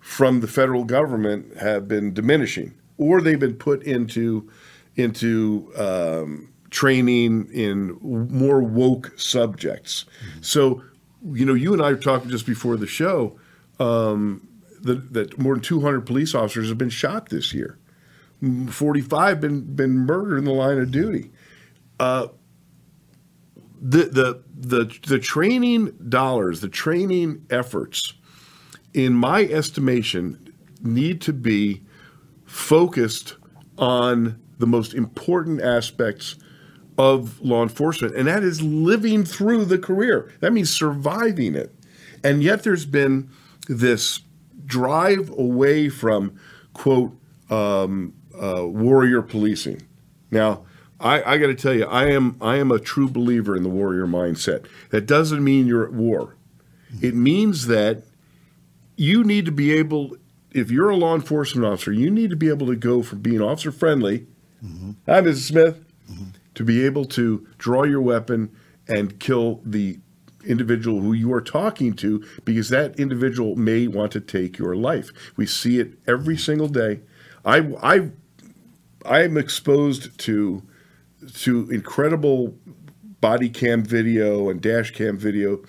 [0.00, 4.50] from the federal government have been diminishing or they've been put into
[4.96, 10.04] into um, training in more woke subjects.
[10.04, 10.42] Mm-hmm.
[10.42, 10.82] So,
[11.32, 13.38] you know, you and I were talking just before the show
[13.80, 14.46] um,
[14.82, 17.78] that, that more than 200 police officers have been shot this year.
[18.68, 21.30] 45 been been murdered in the line of duty.
[22.00, 22.28] Uh,
[23.80, 28.14] the, the the the training dollars, the training efforts,
[28.94, 31.82] in my estimation, need to be
[32.44, 33.36] focused
[33.76, 36.36] on the most important aspects
[36.96, 40.32] of law enforcement, and that is living through the career.
[40.40, 41.74] That means surviving it.
[42.22, 43.28] And yet there's been
[43.68, 44.20] this
[44.64, 46.38] drive away from,
[46.72, 47.18] quote,
[47.50, 49.82] um, uh, warrior policing.
[50.30, 50.64] Now,
[51.04, 53.68] I, I got to tell you, I am I am a true believer in the
[53.68, 54.66] warrior mindset.
[54.90, 56.36] That doesn't mean you're at war.
[57.02, 58.02] It means that
[58.96, 60.16] you need to be able
[60.52, 63.42] if you're a law enforcement officer, you need to be able to go from being
[63.42, 64.26] officer friendly,
[64.64, 64.92] mm-hmm.
[65.06, 65.48] hi, Mrs.
[65.48, 66.26] Smith, mm-hmm.
[66.54, 68.54] to be able to draw your weapon
[68.86, 69.98] and kill the
[70.46, 75.10] individual who you are talking to because that individual may want to take your life.
[75.36, 77.00] We see it every single day.
[77.44, 78.10] I I
[79.04, 80.62] I am exposed to
[81.32, 82.54] to incredible
[83.20, 85.62] body cam video and dash cam video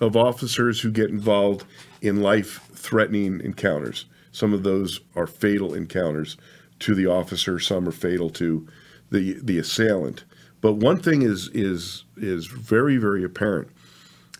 [0.00, 1.64] of officers who get involved
[2.00, 4.06] in life threatening encounters.
[4.32, 6.36] Some of those are fatal encounters
[6.80, 8.66] to the officer, some are fatal to
[9.10, 10.24] the the assailant.
[10.60, 13.68] But one thing is is is very very apparent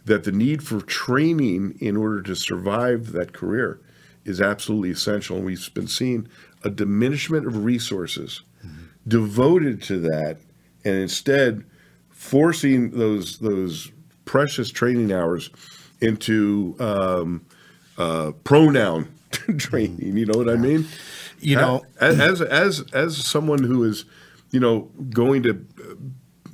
[0.04, 3.80] that the need for training in order to survive that career
[4.24, 5.36] is absolutely essential.
[5.36, 6.28] And we've been seeing
[6.64, 8.86] a diminishment of resources mm-hmm.
[9.06, 10.38] devoted to that,
[10.84, 11.64] and instead
[12.10, 13.90] forcing those those
[14.24, 15.50] precious training hours
[16.00, 17.44] into um,
[17.98, 19.12] uh, pronoun
[19.58, 20.16] training.
[20.16, 20.86] You know what I mean?
[21.40, 24.04] You know, as as as someone who is,
[24.50, 25.66] you know, going to,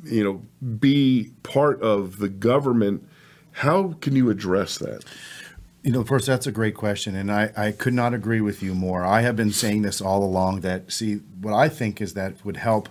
[0.05, 0.43] you know,
[0.79, 3.05] be part of the government
[3.59, 5.05] how can you address that?
[5.83, 8.75] You know, first, that's a great question, and I, I could not agree with you
[8.75, 9.05] more.
[9.05, 12.57] I have been saying this all along that, see, what I think is that would
[12.57, 12.89] help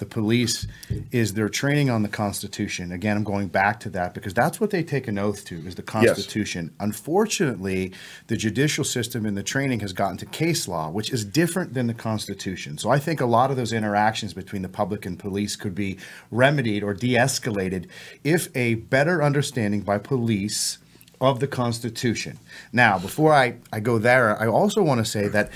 [0.00, 0.66] the police
[1.12, 2.90] is their training on the Constitution.
[2.90, 5.76] Again, I'm going back to that because that's what they take an oath to is
[5.76, 6.72] the Constitution.
[6.72, 6.74] Yes.
[6.80, 7.92] Unfortunately,
[8.26, 11.86] the judicial system and the training has gotten to case law, which is different than
[11.86, 12.78] the Constitution.
[12.78, 15.98] So I think a lot of those interactions between the public and police could be
[16.30, 17.86] remedied or de-escalated
[18.24, 20.78] if a better understanding by police
[21.20, 22.38] of the Constitution.
[22.72, 25.50] Now, before I, I go there, I also want to say that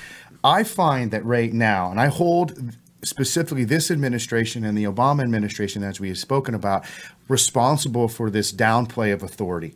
[0.44, 5.82] I find that right now, and I hold specifically this administration and the Obama administration,
[5.82, 6.84] as we have spoken about,
[7.28, 9.74] responsible for this downplay of authority.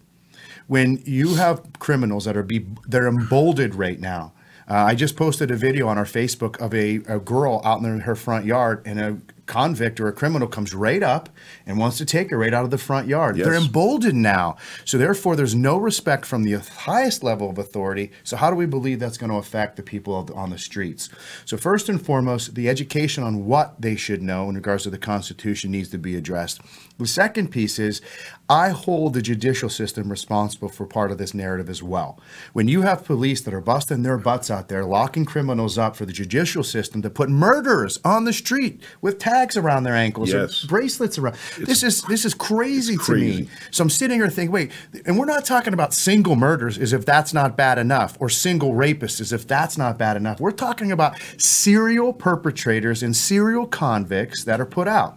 [0.67, 4.33] When you have criminals that are be they're emboldened right now.
[4.71, 8.01] Uh, I just posted a video on our Facebook of a, a girl out in
[8.01, 9.17] her front yard and a
[9.49, 11.29] convict or a criminal comes right up
[11.67, 13.37] and wants to take her right out of the front yard.
[13.37, 13.47] Yes.
[13.47, 14.57] They're emboldened now.
[14.85, 18.13] So therefore, there's no respect from the highest level of authority.
[18.23, 21.09] So how do we believe that's going to affect the people on the streets?
[21.45, 24.99] So first and foremost, the education on what they should know in regards to the
[24.99, 26.61] Constitution needs to be addressed.
[26.99, 28.01] The second piece is
[28.49, 32.19] I hold the judicial system responsible for part of this narrative as well.
[32.55, 36.05] When you have police that are busting their butts out there, locking criminals up for
[36.07, 40.65] the judicial system to put murderers on the street with tags around their ankles yes.
[40.65, 43.49] or bracelets around, it's, this is this is crazy, crazy to me.
[43.71, 44.73] So I'm sitting here thinking, wait,
[45.07, 48.73] and we're not talking about single murders as if that's not bad enough, or single
[48.73, 50.41] rapists as if that's not bad enough.
[50.41, 55.17] We're talking about serial perpetrators and serial convicts that are put out.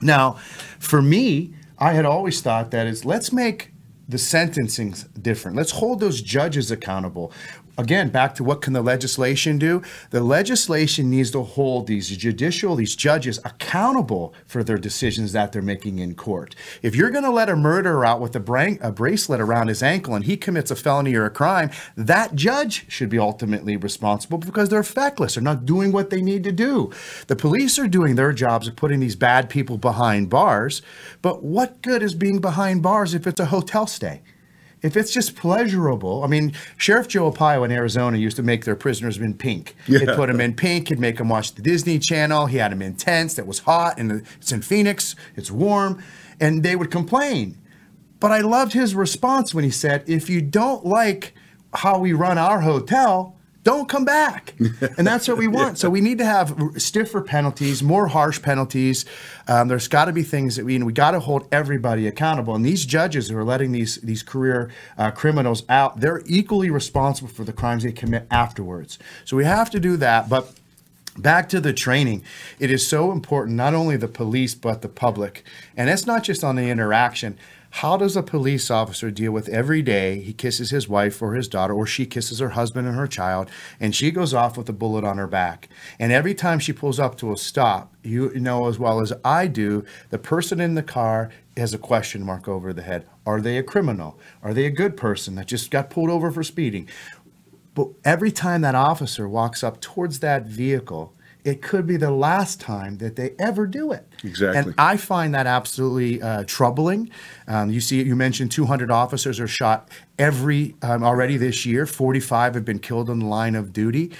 [0.00, 0.34] Now,
[0.78, 3.72] for me, I had always thought that is let's make
[4.08, 5.56] the sentencing different.
[5.56, 7.32] Let's hold those judges accountable
[7.80, 9.82] again, back to what can the legislation do?
[10.10, 15.62] The legislation needs to hold these judicial, these judges accountable for their decisions that they're
[15.62, 16.54] making in court.
[16.82, 20.14] If you're going to let a murderer out with a, a bracelet around his ankle
[20.14, 24.68] and he commits a felony or a crime, that judge should be ultimately responsible because
[24.68, 25.34] they're feckless.
[25.34, 26.92] They're not doing what they need to do.
[27.26, 30.82] The police are doing their jobs of putting these bad people behind bars,
[31.22, 34.20] but what good is being behind bars if it's a hotel stay?
[34.82, 38.76] If it's just pleasurable, I mean, Sheriff Joe Arpaio in Arizona used to make their
[38.76, 39.76] prisoners in pink.
[39.86, 40.00] Yeah.
[40.00, 40.88] He'd put them in pink.
[40.88, 42.46] He'd make them watch the Disney Channel.
[42.46, 45.14] He had them in tents that was hot, and it's in Phoenix.
[45.36, 46.02] It's warm,
[46.40, 47.58] and they would complain.
[48.20, 51.34] But I loved his response when he said, "If you don't like
[51.74, 54.54] how we run our hotel." Don't come back.
[54.96, 55.68] And that's what we want.
[55.68, 55.74] yeah.
[55.74, 59.04] So we need to have stiffer penalties, more harsh penalties.
[59.48, 62.54] Um, there's got to be things that we we got to hold everybody accountable.
[62.54, 67.30] And these judges who are letting these these career uh, criminals out, they're equally responsible
[67.30, 68.98] for the crimes they commit afterwards.
[69.24, 70.54] So we have to do that, but.
[71.18, 72.22] Back to the training.
[72.60, 75.44] It is so important, not only the police, but the public.
[75.76, 77.36] And it's not just on the interaction.
[77.74, 81.46] How does a police officer deal with every day he kisses his wife or his
[81.46, 84.72] daughter, or she kisses her husband and her child, and she goes off with a
[84.72, 85.68] bullet on her back?
[85.98, 89.46] And every time she pulls up to a stop, you know as well as I
[89.46, 93.06] do, the person in the car has a question mark over the head.
[93.24, 94.18] Are they a criminal?
[94.42, 96.88] Are they a good person that just got pulled over for speeding?
[97.74, 101.14] But every time that officer walks up towards that vehicle,
[101.44, 104.06] it could be the last time that they ever do it.
[104.24, 104.58] Exactly.
[104.58, 107.10] And I find that absolutely uh, troubling.
[107.46, 109.88] Um, you see, you mentioned 200 officers are shot
[110.18, 111.86] every um, already this year.
[111.86, 114.12] 45 have been killed on the line of duty.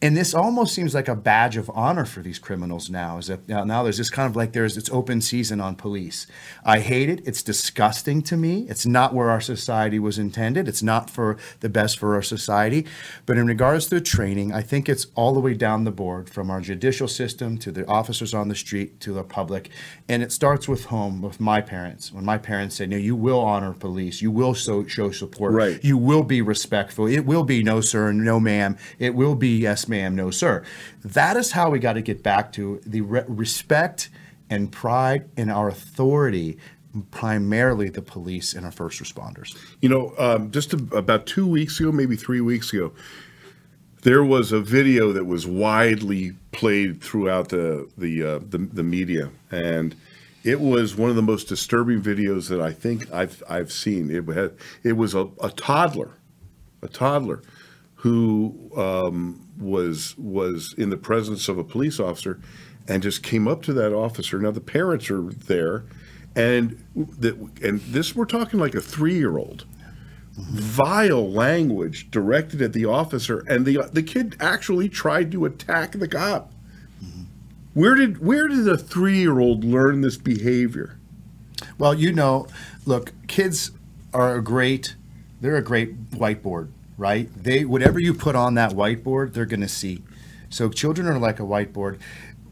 [0.00, 3.18] And this almost seems like a badge of honor for these criminals now.
[3.18, 6.28] Is that now, now there's this kind of like there's it's open season on police.
[6.64, 7.26] I hate it.
[7.26, 8.66] It's disgusting to me.
[8.68, 10.68] It's not where our society was intended.
[10.68, 12.86] It's not for the best for our society.
[13.26, 16.48] But in regards to training, I think it's all the way down the board from
[16.48, 19.68] our judicial system to the officers on the street to the public.
[20.08, 22.12] And it starts with home, with my parents.
[22.12, 24.22] When my parents say, "No, you will honor police.
[24.22, 25.54] You will so, show support.
[25.54, 25.82] Right.
[25.82, 27.08] You will be respectful.
[27.08, 28.76] It will be no sir, no ma'am.
[29.00, 30.64] It will be yes ma'am, no sir.
[31.04, 34.10] That is how we got to get back to the re- respect
[34.50, 36.58] and pride in our authority,
[37.10, 39.56] primarily the police and our first responders.
[39.80, 42.92] You know, um, just a, about two weeks ago, maybe three weeks ago,
[44.02, 49.30] there was a video that was widely played throughout the the uh, the, the media,
[49.50, 49.96] and
[50.44, 54.10] it was one of the most disturbing videos that I think I've I've seen.
[54.10, 56.12] It had it was a, a toddler,
[56.80, 57.42] a toddler,
[57.96, 62.40] who um, was was in the presence of a police officer,
[62.86, 64.38] and just came up to that officer.
[64.38, 65.84] Now the parents are there,
[66.34, 69.66] and that and this we're talking like a three year old
[70.38, 76.08] vile language directed at the officer, and the the kid actually tried to attack the
[76.08, 76.52] cop.
[77.74, 80.98] Where did where did a three year old learn this behavior?
[81.76, 82.46] Well, you know,
[82.86, 83.72] look, kids
[84.14, 84.96] are a great.
[85.40, 87.30] They're a great whiteboard, right?
[87.34, 90.02] They whatever you put on that whiteboard, they're going to see.
[90.50, 91.98] So children are like a whiteboard.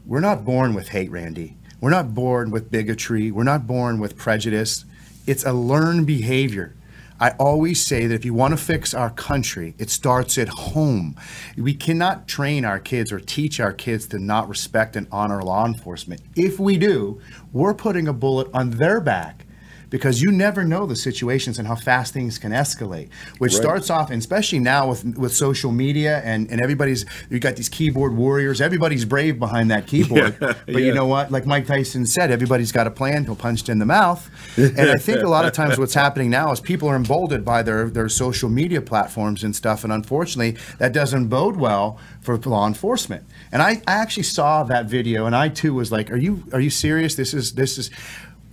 [0.05, 1.57] We're not born with hate, Randy.
[1.81, 3.29] We're not born with bigotry.
[3.29, 4.85] We're not born with prejudice.
[5.27, 6.73] It's a learned behavior.
[7.19, 11.15] I always say that if you want to fix our country, it starts at home.
[11.57, 15.65] We cannot train our kids or teach our kids to not respect and honor law
[15.65, 16.21] enforcement.
[16.35, 17.19] If we do,
[17.51, 19.46] we're putting a bullet on their back
[19.89, 23.09] because you never know the situations and how fast things can escalate.
[23.37, 23.61] Which Right.
[23.61, 27.69] starts off, and especially now with with social media and, and everybody's you got these
[27.69, 28.59] keyboard warriors.
[28.61, 30.35] Everybody's brave behind that keyboard.
[30.47, 30.87] Yeah, but yeah.
[30.87, 31.31] you know what?
[31.31, 34.29] Like Mike Tyson said, everybody's got a plan till punched in the mouth.
[34.57, 37.63] And I think a lot of times what's happening now is people are emboldened by
[37.63, 42.67] their their social media platforms and stuff, and unfortunately that doesn't bode well for law
[42.67, 43.23] enforcement.
[43.51, 46.59] And I, I actually saw that video, and I too was like, "Are you are
[46.59, 47.15] you serious?
[47.15, 47.89] This is this is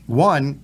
[0.06, 0.60] one."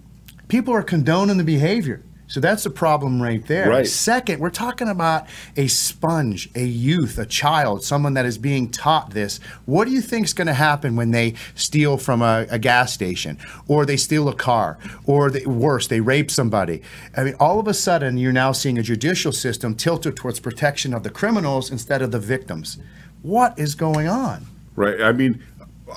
[0.51, 2.03] People are condoning the behavior.
[2.27, 3.69] So that's the problem right there.
[3.69, 3.87] Right.
[3.87, 5.27] Second, we're talking about
[5.57, 9.41] a sponge, a youth, a child, someone that is being taught this.
[9.67, 12.93] What do you think is going to happen when they steal from a, a gas
[12.93, 13.37] station,
[13.67, 16.83] or they steal a car, or they, worse, they rape somebody?
[17.17, 20.95] I mean, all of a sudden, you're now seeing a judicial system tilted towards protection
[20.95, 22.79] of the criminals instead of the victims.
[23.23, 24.47] What is going on?
[24.77, 25.01] Right.
[25.01, 25.43] I mean,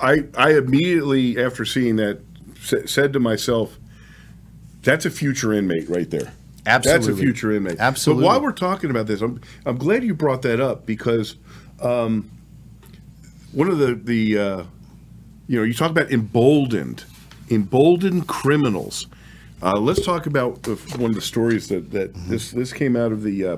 [0.01, 2.21] I I immediately after seeing that
[2.59, 3.77] sa- said to myself,
[4.83, 6.33] "That's a future inmate right there."
[6.65, 7.07] Absolutely.
[7.07, 7.79] That's a future inmate.
[7.79, 8.23] Absolutely.
[8.23, 11.35] But while we're talking about this, I'm I'm glad you brought that up because
[11.81, 12.29] um,
[13.51, 14.63] one of the the uh,
[15.47, 17.03] you know you talk about emboldened,
[17.49, 19.07] emboldened criminals.
[19.61, 20.67] Uh, let's talk about
[20.97, 23.57] one of the stories that that this this came out of the uh,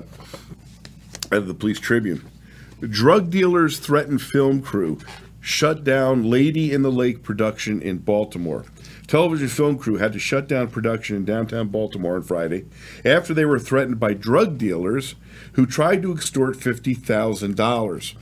[1.32, 2.24] out of the Police Tribune.
[2.80, 4.98] Drug dealers threaten film crew,
[5.40, 8.64] shut down Lady in the Lake production in Baltimore.
[9.06, 12.64] Television film crew had to shut down production in downtown Baltimore on Friday
[13.04, 15.14] after they were threatened by drug dealers
[15.52, 18.14] who tried to extort $50,000.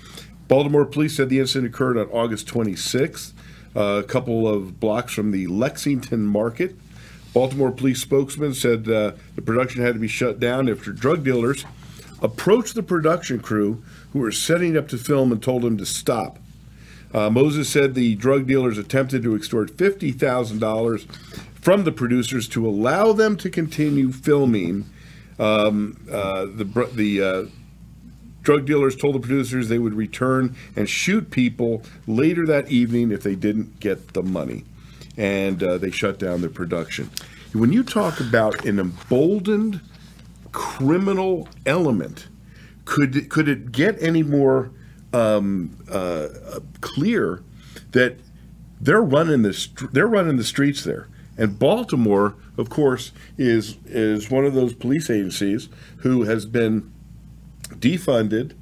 [0.47, 3.33] Baltimore police said the incident occurred on August 26th,
[3.75, 6.77] uh, a couple of blocks from the Lexington Market.
[7.33, 11.65] Baltimore police spokesman said uh, the production had to be shut down after drug dealers
[12.23, 13.83] approached the production crew
[14.13, 16.39] who were setting up to film and told them to stop.
[17.15, 21.07] Uh, Moses said the drug dealers attempted to extort $50,000
[21.55, 24.85] from the producers to allow them to continue filming.
[25.39, 27.45] Um, uh, the the uh,
[28.43, 33.23] drug dealers told the producers they would return and shoot people later that evening if
[33.23, 34.65] they didn't get the money.
[35.17, 37.11] And uh, they shut down their production.
[37.53, 39.81] When you talk about an emboldened
[40.51, 42.27] criminal element,
[42.85, 44.71] could could it get any more
[45.15, 47.43] um, uh, uh, clear
[47.93, 48.19] that
[48.81, 51.09] they're running the they're running the streets there,
[51.39, 56.93] and Baltimore, of course, is is one of those police agencies who has been
[57.71, 58.55] defunded.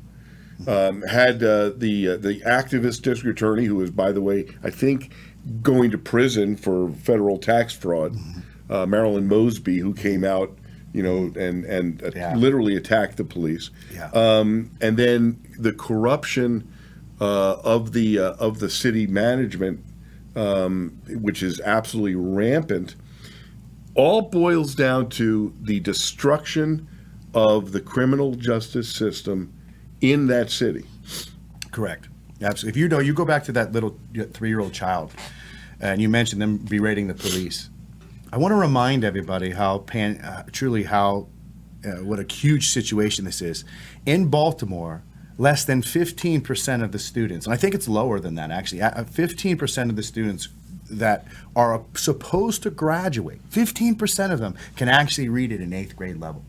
[0.65, 4.71] Um, had uh, the uh, the activist district attorney, who is, by the way, I
[4.71, 5.11] think,
[5.61, 8.17] going to prison for federal tax fraud,
[8.71, 10.57] uh, Marilyn Mosby, who came out,
[10.93, 12.35] you know, and and Yeah.
[12.37, 13.71] literally attacked the police.
[13.95, 14.11] Yeah.
[14.13, 16.69] Um, and then the corruption
[17.21, 19.81] uh, of the uh, of the city management,
[20.37, 22.95] um, which is absolutely rampant,
[23.95, 26.87] all boils down to the destruction
[27.35, 29.53] of the criminal justice system
[30.01, 30.85] in that city.
[31.71, 32.09] Correct.
[32.43, 32.71] Absolutely.
[32.71, 33.97] If you know, you go back to that little
[34.33, 35.13] three-year-old child,
[35.81, 37.71] and you mentioned them berating the police.
[38.33, 41.29] I want to remind everybody how pan, uh, truly how
[41.85, 43.63] uh, what a huge situation this is.
[44.07, 45.03] In Baltimore,
[45.37, 49.91] less than 15% of the students, and I think it's lower than that actually, 15%
[49.91, 50.49] of the students
[50.91, 56.17] that are supposed to graduate, 15% of them can actually read at an eighth grade
[56.19, 56.43] level.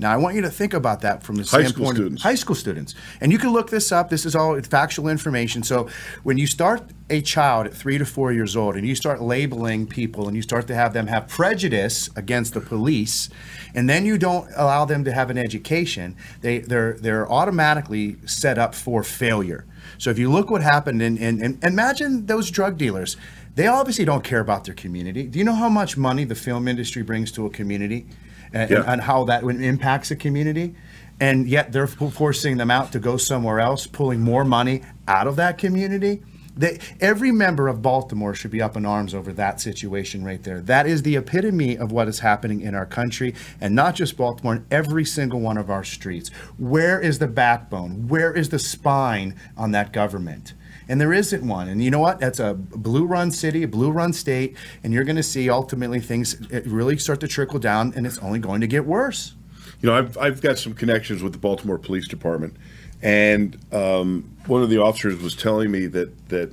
[0.00, 2.22] Now, I want you to think about that from the high standpoint school students.
[2.22, 2.94] of high school students.
[3.20, 4.10] And you can look this up.
[4.10, 5.64] This is all factual information.
[5.64, 5.88] So,
[6.22, 9.86] when you start a child at three to four years old and you start labeling
[9.86, 13.28] people and you start to have them have prejudice against the police,
[13.74, 18.56] and then you don't allow them to have an education, they, they're, they're automatically set
[18.56, 19.66] up for failure.
[19.98, 23.16] So, if you look what happened, in, in, in imagine those drug dealers.
[23.56, 25.24] They obviously don't care about their community.
[25.24, 28.06] Do you know how much money the film industry brings to a community?
[28.52, 28.84] And, Yeah.
[28.86, 30.74] and how that impacts a community.
[31.20, 35.36] And yet they're forcing them out to go somewhere else, pulling more money out of
[35.36, 36.22] that community.
[36.56, 40.60] They, every member of Baltimore should be up in arms over that situation right there.
[40.60, 44.56] That is the epitome of what is happening in our country, and not just Baltimore,
[44.56, 46.30] in every single one of our streets.
[46.56, 48.08] Where is the backbone?
[48.08, 50.54] Where is the spine on that government?
[50.88, 51.68] And there isn't one.
[51.68, 52.18] And you know what?
[52.18, 56.00] That's a blue run city, a blue run state, and you're going to see ultimately
[56.00, 59.34] things uh, really start to trickle down, and it's only going to get worse.
[59.80, 62.56] You know, I've, I've got some connections with the Baltimore Police Department,
[63.02, 66.52] and um, one of the officers was telling me that that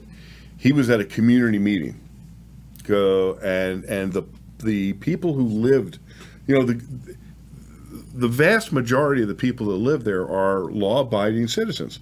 [0.57, 1.99] he was at a community meeting,
[2.83, 4.23] go and and the
[4.59, 5.99] the people who lived,
[6.45, 6.81] you know, the
[8.13, 11.99] the vast majority of the people that live there are law-abiding citizens,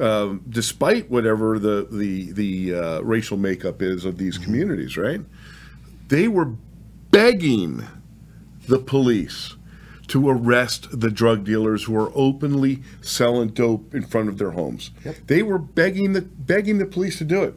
[0.00, 4.96] um, despite whatever the the the uh, racial makeup is of these communities.
[4.96, 5.20] Right?
[6.08, 6.52] They were
[7.10, 7.84] begging
[8.66, 9.56] the police
[10.08, 14.90] to arrest the drug dealers who are openly selling dope in front of their homes.
[15.26, 17.54] They were begging the begging the police to do it,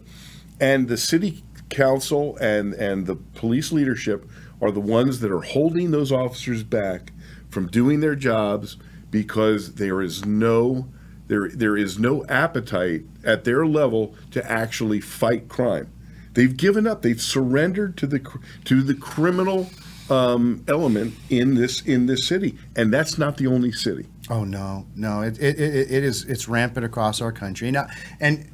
[0.60, 4.30] and the city council and and the police leadership
[4.62, 7.12] are the ones that are holding those officers back
[7.50, 8.78] from doing their jobs
[9.10, 10.88] because there is no
[11.28, 15.92] there there is no appetite at their level to actually fight crime.
[16.34, 17.02] They've given up.
[17.02, 18.20] They've surrendered to the
[18.66, 19.70] to the criminal
[20.10, 24.08] um, element in this in this city, and that's not the only city.
[24.30, 27.88] Oh no, no, it, it, it, it is it's rampant across our country now,
[28.20, 28.50] and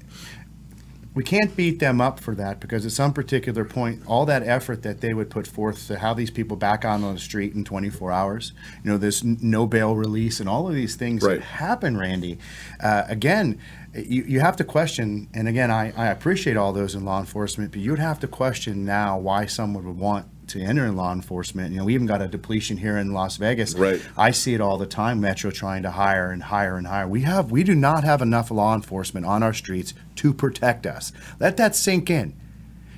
[1.20, 4.84] we can't beat them up for that because at some particular point, all that effort
[4.84, 8.10] that they would put forth to have these people back on the street in 24
[8.10, 11.40] hours, you know, this no bail release and all of these things Right.
[11.40, 12.40] that happen, Randy.
[12.80, 13.60] Uh, again,
[13.94, 17.72] you, you have to question, and again, I, I appreciate all those in law enforcement,
[17.72, 21.72] but you'd have to question now why someone would want to enter in law enforcement.
[21.72, 23.76] You know, we even got a depletion here in Las Vegas.
[23.76, 24.02] Right.
[24.18, 25.22] I see it all the time.
[25.22, 27.08] Metro trying to hire and hire and hire.
[27.08, 31.12] We have we do not have enough law enforcement on our streets to protect us.
[31.40, 32.36] Let that sink in.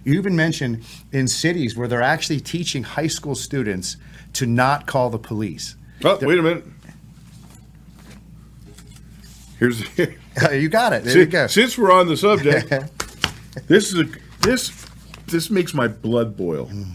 [0.03, 3.97] You even mentioned in cities where they're actually teaching high school students
[4.33, 5.75] to not call the police.
[6.03, 6.65] Oh, wait a minute.
[9.59, 9.83] Here's
[10.51, 11.03] you got it.
[11.03, 11.47] There you since, go.
[11.47, 12.69] since we're on the subject.
[13.67, 14.05] this is a
[14.41, 14.87] this
[15.27, 16.67] this makes my blood boil.
[16.67, 16.93] Mm.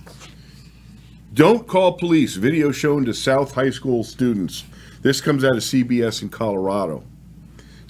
[1.37, 2.37] Don't call police.
[2.37, 4.64] Video shown to South High School students.
[5.03, 7.05] This comes out of CBS in Colorado.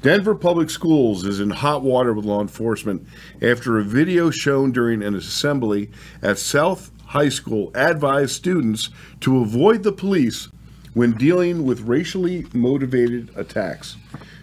[0.03, 3.07] Denver Public Schools is in hot water with law enforcement
[3.41, 5.93] after a video shown during an assembly
[6.23, 8.91] at South High School advised students
[9.21, 10.49] to avoid the police
[10.95, 13.97] when dealing with racially motivated attacks.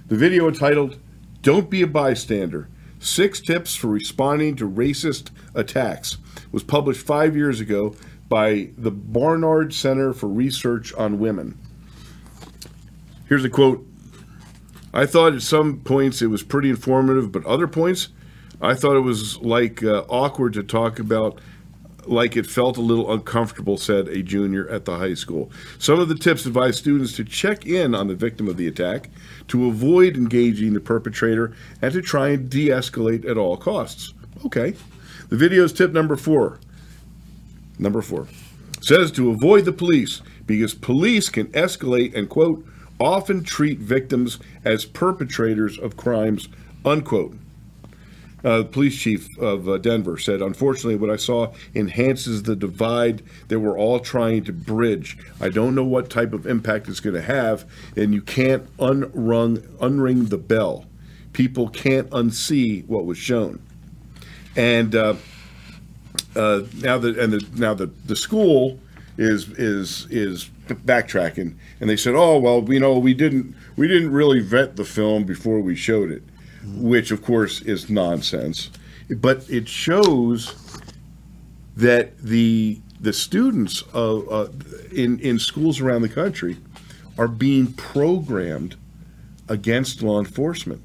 [0.07, 0.97] The video entitled
[1.41, 2.69] Don't Be a Bystander
[3.03, 6.19] Six Tips for Responding to Racist Attacks
[6.53, 7.95] was published five years ago
[8.33, 11.55] by the Barnard Center for Research on Women.
[13.29, 13.85] Here's a quote
[14.91, 18.07] I thought at some points it was pretty informative, but other points,
[18.59, 21.41] I thought it was like uh, awkward to talk about,
[22.07, 25.51] like it felt a little uncomfortable, said a junior at the high school.
[25.77, 29.11] Some of the tips advise students to check in on the victim of the attack,
[29.49, 34.15] to avoid engaging the perpetrator, and to try and de escalate at all costs.
[34.43, 34.73] Okay.
[35.29, 36.59] The video's tip number four.
[37.79, 38.27] Number four
[38.81, 42.65] says to avoid the police because police can escalate and, quote,
[42.99, 46.49] often treat victims as perpetrators of crimes,
[46.85, 47.35] unquote.
[48.43, 53.23] Uh, the police chief of uh, Denver said, unfortunately, what I saw enhances the divide
[53.47, 55.17] that we're all trying to bridge.
[55.39, 57.63] I don't know what type of impact it's going to have,
[57.95, 60.85] and you can't unrung, unring the bell.
[61.31, 63.61] People can't unsee what was shown.
[64.57, 65.15] And uh,
[66.35, 68.79] uh, now that and the, now the the school
[69.17, 74.11] is is is backtracking, and they said, "Oh well, you know, we didn't we didn't
[74.11, 76.23] really vet the film before we showed it,"
[76.65, 78.69] which of course is nonsense.
[79.09, 80.55] But it shows
[81.75, 84.47] that the the students of, uh,
[84.91, 86.57] in in schools around the country
[87.17, 88.75] are being programmed
[89.47, 90.81] against law enforcement.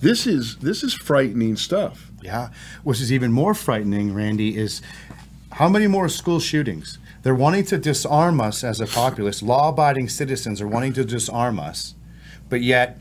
[0.00, 2.09] This is this is frightening stuff.
[2.22, 2.50] Yeah.
[2.82, 4.82] Which is even more frightening, Randy, is
[5.52, 6.98] how many more school shootings?
[7.22, 9.42] They're wanting to disarm us as a populace.
[9.42, 11.94] Law abiding citizens are wanting to disarm us,
[12.48, 13.00] but yet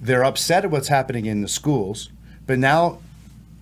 [0.00, 2.10] they're upset at what's happening in the schools.
[2.46, 3.00] But now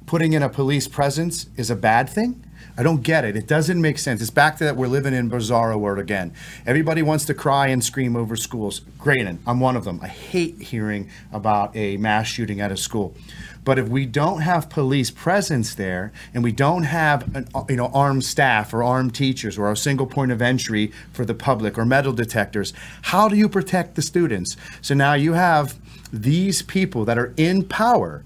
[0.07, 2.45] putting in a police presence is a bad thing?
[2.78, 3.36] I don't get it.
[3.36, 4.20] It doesn't make sense.
[4.20, 6.34] It's back to that we're living in bizarro world again.
[6.66, 8.82] Everybody wants to cry and scream over schools.
[9.04, 10.00] And I'm one of them.
[10.02, 13.14] I hate hearing about a mass shooting at a school.
[13.64, 17.76] But if we don't have police presence there, and we don't have an, uh, you
[17.76, 21.76] know armed staff or armed teachers or a single point of entry for the public
[21.78, 22.72] or metal detectors,
[23.02, 24.56] how do you protect the students?
[24.82, 25.74] So now you have
[26.12, 28.22] these people that are in power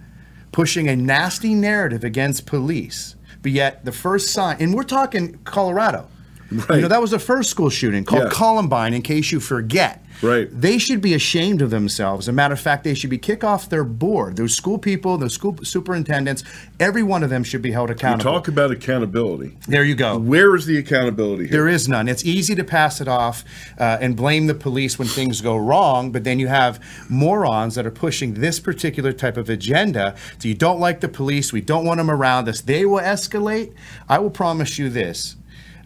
[0.53, 3.15] pushing a nasty narrative against police.
[3.43, 6.09] But yet, the first sign, and we're talking Colorado.
[6.51, 6.77] Right.
[6.77, 8.31] You know, that was the first school shooting called Yeah.
[8.31, 10.05] Columbine, in case you forget.
[10.23, 10.49] Right.
[10.53, 12.25] They should be ashamed of themselves.
[12.25, 14.37] As a matter of fact, they should be kicked off their board.
[14.37, 16.45] Those school people, those school superintendents,
[16.79, 18.31] every one of them should be held accountable.
[18.31, 19.57] talk about accountability.
[19.67, 20.19] there you go.
[20.19, 21.53] Where is the accountability here?
[21.53, 22.07] There is none.
[22.07, 23.45] It's easy to pass it off
[23.79, 27.87] uh, and blame the police when things go wrong, but then you have morons that
[27.87, 30.15] are pushing this particular type of agenda.
[30.39, 32.61] So you don't like the police, we don't want them around us.
[32.61, 33.73] They will escalate.
[34.09, 35.37] I will promise you this.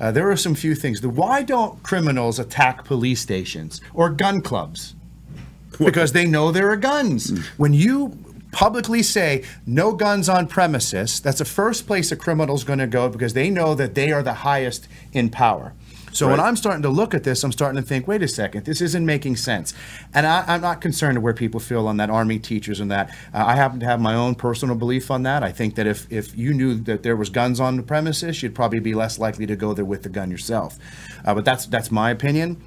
[0.00, 1.00] Uh, there are some few things.
[1.00, 4.94] The, why don't criminals attack police stations or gun clubs?
[5.78, 7.30] because they know there are guns.
[7.56, 8.18] When you
[8.52, 13.08] publicly say no guns on premises, that's the first place a criminal's going to go
[13.08, 15.72] because they know that they are the highest in power.
[16.14, 18.64] So when I'm starting to look at this, I'm starting to think, wait a second,
[18.64, 19.74] this isn't making sense.
[20.14, 23.10] And I, I'm not concerned where people feel on that Army teachers and that.
[23.34, 25.42] Uh, I happen to have my own personal belief on that.
[25.42, 28.54] I think that if, if you knew that there was guns on the premises, you'd
[28.54, 30.78] probably be less likely to go there with the gun yourself.
[31.24, 32.62] Uh, but that's that's my opinion.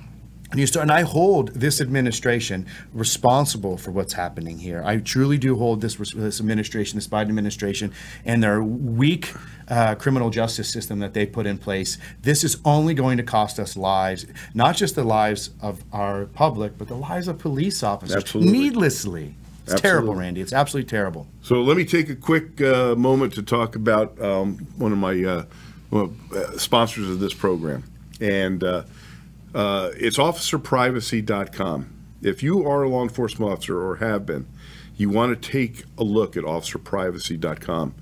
[0.50, 4.82] And you start, and I hold this administration responsible for what's happening here.
[4.86, 7.92] I truly do hold this this administration, this Biden administration,
[8.24, 9.34] and their weak
[9.68, 11.98] uh, criminal justice system that they put in place.
[12.22, 16.78] This is only going to cost us lives, not just the lives of our public,
[16.78, 18.52] but the lives of police officers Absolutely.
[18.52, 19.36] needlessly.
[19.70, 20.40] It's terrible, Randy.
[20.40, 21.28] It's absolutely terrible.
[21.42, 25.22] So let me take a quick uh, moment to talk about um, one of my
[25.22, 25.46] uh,
[25.92, 27.84] well, uh, sponsors of this program,
[28.22, 28.64] and
[29.54, 31.94] uh, it's officerprivacy.com.
[32.22, 34.48] If you are a law enforcement officer or have been,
[34.96, 37.96] you want to take a look at officerprivacy.com.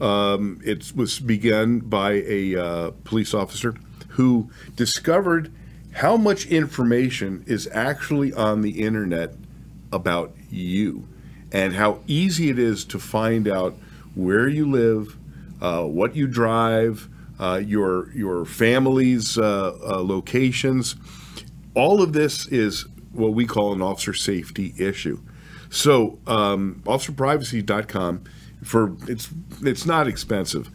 [0.00, 3.74] Um, it was begun by a uh, police officer
[4.10, 5.52] who discovered
[5.92, 9.34] how much information is actually on the internet
[9.92, 11.06] about you
[11.52, 13.76] and how easy it is to find out
[14.14, 15.16] where you live,
[15.60, 17.08] uh, what you drive,
[17.64, 20.96] your your family's uh, uh, locations.
[21.74, 25.20] All of this is what we call an officer safety issue.
[25.70, 28.24] So, um, officerprivacy.com
[28.62, 29.28] for it's
[29.62, 30.70] it's not expensive.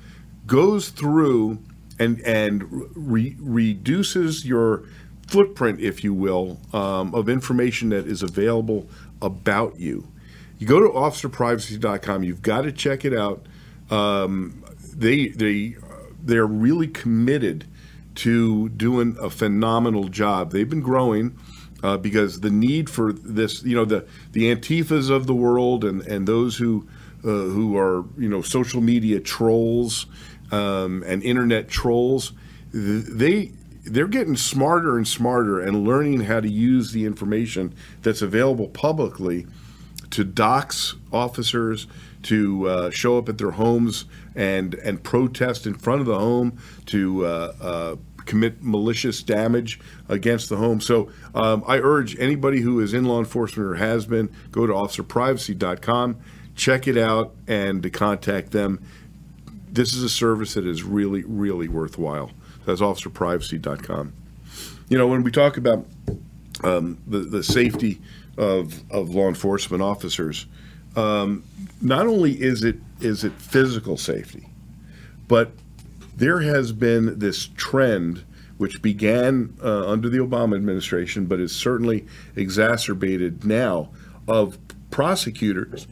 [0.46, 1.60] Goes through
[2.00, 2.66] and and
[2.96, 4.84] re- reduces your
[5.28, 8.88] footprint, if you will, um, of information that is available
[9.22, 10.08] about you.
[10.58, 12.24] You go to officerprivacy.com.
[12.24, 13.46] You've got to check it out.
[13.90, 14.64] Um,
[14.96, 15.76] they they
[16.28, 17.66] they're really committed
[18.16, 20.52] to doing a phenomenal job.
[20.52, 21.38] They've been growing
[21.84, 26.02] uh, because the need for this, you know, the the Antifas of the world and
[26.02, 26.88] and those who
[27.24, 30.08] uh, who are you know social media trolls
[30.52, 32.34] um, and internet trolls,
[32.72, 33.52] they
[33.84, 39.46] they're getting smarter and smarter and learning how to use the information that's available publicly
[40.10, 41.88] to dox officers,
[42.24, 44.06] to uh, show up at their homes
[44.38, 50.48] and and protest in front of the home, to uh, uh, commit malicious damage against
[50.48, 50.80] the home.
[50.80, 54.74] So um, I urge anybody who is in law enforcement or has been go to
[54.74, 56.18] officerprivacy.com,
[56.56, 58.82] check it out, and to contact them.
[59.70, 62.32] This is a service that is really really worthwhile.
[62.66, 64.14] That's officerprivacy.com.
[64.88, 65.86] You know when we talk about
[66.64, 68.00] um, the the safety
[68.38, 70.46] of of law enforcement officers.
[70.98, 71.44] Um,
[71.80, 74.48] not only is it is it physical safety,
[75.28, 75.52] but
[76.16, 78.26] there has been this trend
[78.58, 83.90] which began uh, under the Obama administration, but is certainly exacerbated now
[84.28, 84.58] of
[84.90, 85.86] prosecutors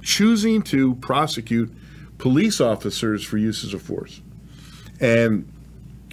[0.00, 1.74] choosing to prosecute
[2.18, 4.20] police officers for uses of force.
[5.00, 5.50] And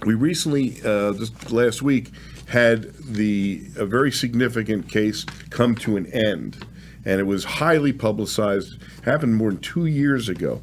[0.04, 2.10] we recently, uh, just last week,
[2.46, 6.66] had the a very significant case come to an end,
[7.04, 8.78] and it was highly publicized.
[9.04, 10.60] Happened more than two years ago.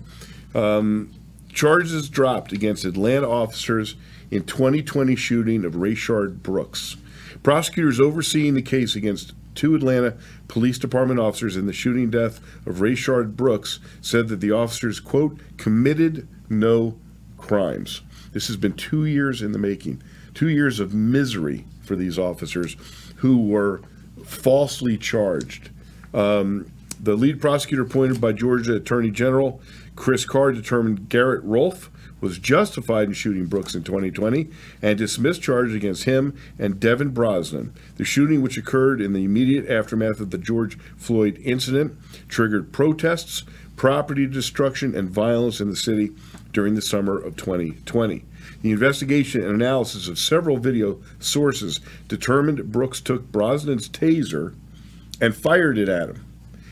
[0.56, 1.12] Um,
[1.52, 3.96] charges dropped against Atlanta officers
[4.32, 6.98] in 2020 shooting of Rayshard Brooks.
[7.44, 10.16] Prosecutors overseeing the case against two Atlanta
[10.48, 15.40] Police Department officers in the shooting death of Rayshard Brooks said that the officers, quote,
[15.58, 16.98] committed no
[17.38, 18.02] crimes.
[18.32, 20.02] This has been two years in the making,
[20.34, 22.76] two years of misery for these officers
[23.18, 23.82] who were
[24.24, 25.70] falsely charged.
[26.14, 29.62] Um, the lead prosecutor appointed by Georgia Attorney General
[30.00, 31.90] Chris Carr determined Garrett Rolfe
[32.22, 34.48] was justified in shooting Brooks in 2020
[34.82, 37.74] and dismissed charges against him and Devin Brosnan.
[37.98, 41.98] The shooting, which occurred in the immediate aftermath of the George Floyd incident,
[42.30, 43.44] triggered protests,
[43.76, 46.12] property destruction, and violence in the city
[46.54, 48.24] during the summer of 2020.
[48.62, 54.56] The investigation and analysis of several video sources determined Brooks took Brosnan's taser
[55.22, 56.26] and fired it at him.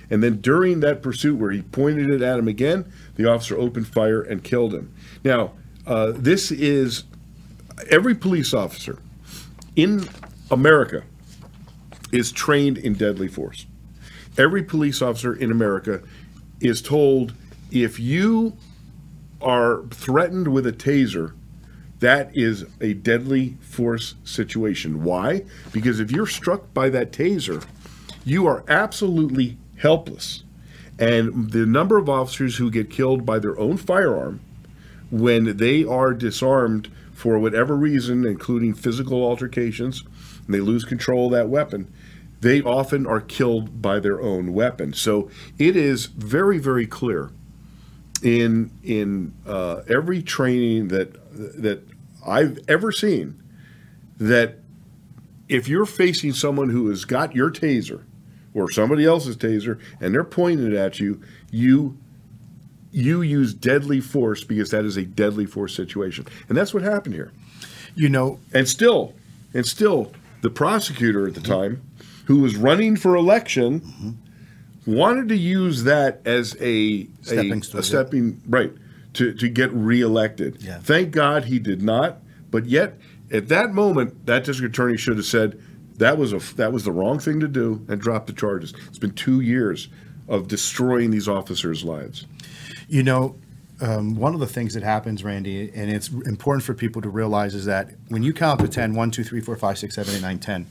[0.09, 3.87] And then during that pursuit, where he pointed it at him again, the officer opened
[3.87, 4.93] fire and killed him.
[5.23, 5.53] Now,
[5.85, 7.03] uh, this is
[7.89, 8.99] every police officer
[9.75, 10.07] in
[10.49, 11.03] America
[12.11, 13.65] is trained in deadly force.
[14.37, 16.01] Every police officer in America
[16.61, 17.33] is told
[17.71, 18.57] if you
[19.41, 21.33] are threatened with a taser,
[21.99, 25.03] that is a deadly force situation.
[25.03, 25.43] Why?
[25.71, 27.65] Because if you're struck by that taser,
[28.27, 30.43] you are absolutely helpless.
[30.99, 34.41] And the number of officers who get killed by their own firearm
[35.09, 40.03] when they are disarmed for whatever reason, including physical altercations,
[40.45, 41.91] and they lose control of that weapon,
[42.41, 44.93] they often are killed by their own weapon.
[44.93, 47.31] So it is very, very clear
[48.21, 51.13] in in uh, every training that
[51.61, 51.83] that
[52.25, 53.41] I've ever seen
[54.17, 54.57] that
[55.47, 58.03] if you're facing someone who has got your taser
[58.57, 61.97] or somebody else's taser and they're pointing it at you, you
[62.91, 66.25] you use deadly force because that is a deadly force situation.
[66.49, 67.31] And that's what happened here.
[67.95, 69.13] You know, And still,
[69.53, 71.81] and still the prosecutor at the time
[72.25, 74.17] who was running for election
[74.85, 78.71] wanted to use that as a Stepping a, a stepping right
[79.13, 80.61] to, to get reelected.
[80.61, 80.79] Yeah.
[80.79, 82.19] Thank God he did not.
[82.49, 82.97] But yet,
[83.31, 85.61] at that moment, that district attorney should have said
[85.97, 88.73] that was a that was the wrong thing to do and drop the charges.
[88.87, 89.87] It's been two years
[90.27, 92.25] of destroying these officers' lives.
[92.87, 93.35] You know,
[93.81, 97.55] um, one of the things that happens, Randy, and it's important for people to realize
[97.55, 100.21] is that when you count to 10, 1, 2, 3, 4, 5, 6, 7, 8,
[100.21, 100.67] 9, 10,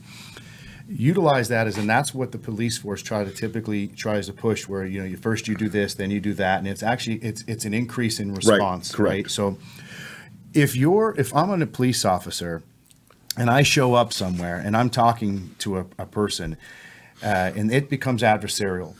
[0.89, 4.67] utilize that as, and that's what the police force try to typically tries to push
[4.67, 6.59] where, you know, you first you do this, then you do that.
[6.59, 9.13] And it's actually, it's, it's an increase in response, correct.
[9.13, 9.31] right?
[9.31, 9.57] So
[10.53, 12.63] if you're, if I'm a police officer
[13.37, 16.57] and I show up somewhere and I'm talking to a, a person
[17.23, 18.95] uh, and it becomes adversarial,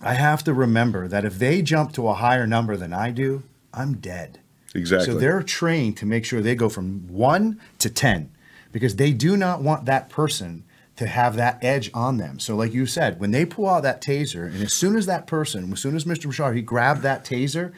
[0.00, 3.42] I have to remember that if they jump to a higher number than I do,
[3.74, 4.40] I'm dead.
[4.74, 5.12] Exactly.
[5.12, 8.30] So they're trained to make sure they go from one to 10
[8.72, 10.64] because they do not want that person
[10.96, 12.40] to have that edge on them.
[12.40, 15.28] So, like you said, when they pull out that taser, and as soon as that
[15.28, 16.26] person, as soon as Mr.
[16.26, 17.72] Bashar, he grabbed that taser,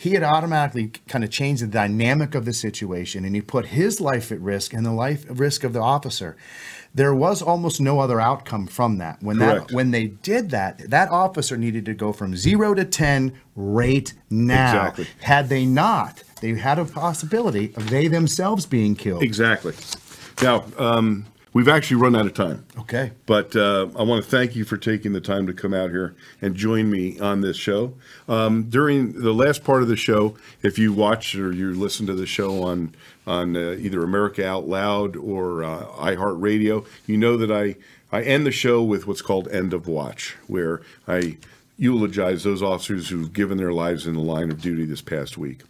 [0.00, 4.00] he had automatically kind of changed the dynamic of the situation and he put his
[4.00, 6.38] life at risk and the life risk of the officer.
[6.94, 9.22] There was almost no other outcome from that.
[9.22, 9.68] When Correct.
[9.68, 14.10] that when they did that, that officer needed to go from zero to ten right
[14.30, 14.86] now.
[14.86, 15.06] Exactly.
[15.20, 19.22] Had they not, they had a possibility of they themselves being killed.
[19.22, 19.74] Exactly.
[20.42, 22.64] Now, um, we've actually run out of time.
[22.78, 23.12] Okay.
[23.26, 26.14] But uh, I want to thank you for taking the time to come out here
[26.40, 27.94] and join me on this show.
[28.28, 32.14] Um, during the last part of the show, if you watch or you listen to
[32.14, 32.94] the show on
[33.26, 37.76] on uh, either America Out Loud or uh, iHeartRadio, you know that I
[38.12, 41.36] I end the show with what's called End of Watch, where I
[41.76, 45.60] eulogize those officers who've given their lives in the line of duty this past week.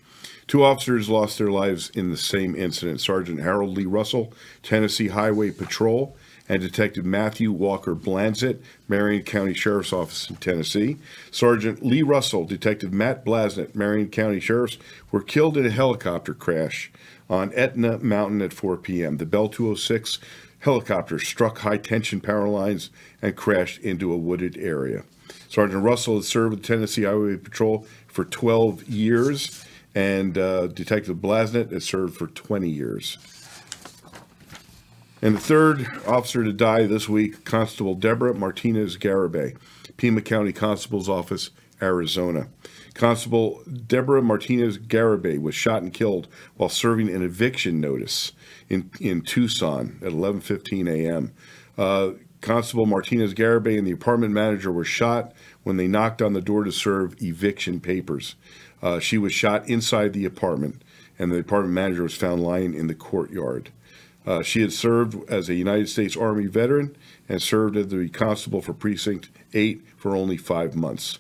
[0.51, 4.32] Two officers lost their lives in the same incident Sergeant Harold Lee Russell,
[4.64, 6.16] Tennessee Highway Patrol,
[6.48, 10.96] and Detective Matthew Walker Blansett, Marion County Sheriff's Office in Tennessee.
[11.30, 14.76] Sergeant Lee Russell, Detective Matt Blasnett, Marion County Sheriff's,
[15.12, 16.90] were killed in a helicopter crash
[17.28, 19.18] on Aetna Mountain at 4 p.m.
[19.18, 20.18] The Bell 206
[20.59, 22.90] helicopter struck high tension power lines
[23.22, 25.05] and crashed into a wooded area.
[25.48, 29.64] Sergeant Russell has served with Tennessee Highway Patrol for 12 years,
[29.95, 33.18] and uh, Detective Blasnett has served for 20 years.
[35.22, 39.57] And the third officer to die this week, Constable Deborah Martinez Garibay,
[39.97, 41.51] Pima County Constable's Office
[41.82, 42.49] Arizona.
[42.95, 48.32] Constable Deborah Martinez Garibay was shot and killed while serving an eviction notice
[48.68, 51.32] in, in Tucson at 11:15 a.m.
[51.78, 55.32] Uh, Constable Martinez Garibay and the apartment manager were shot
[55.62, 58.34] when they knocked on the door to serve eviction papers.
[58.83, 60.83] Uh, she was shot inside the apartment,
[61.18, 63.70] and the apartment manager was found lying in the courtyard.
[64.26, 66.95] Uh, she had served as a United States Army veteran
[67.28, 71.18] and served as the constable for Precinct 8 for only five months.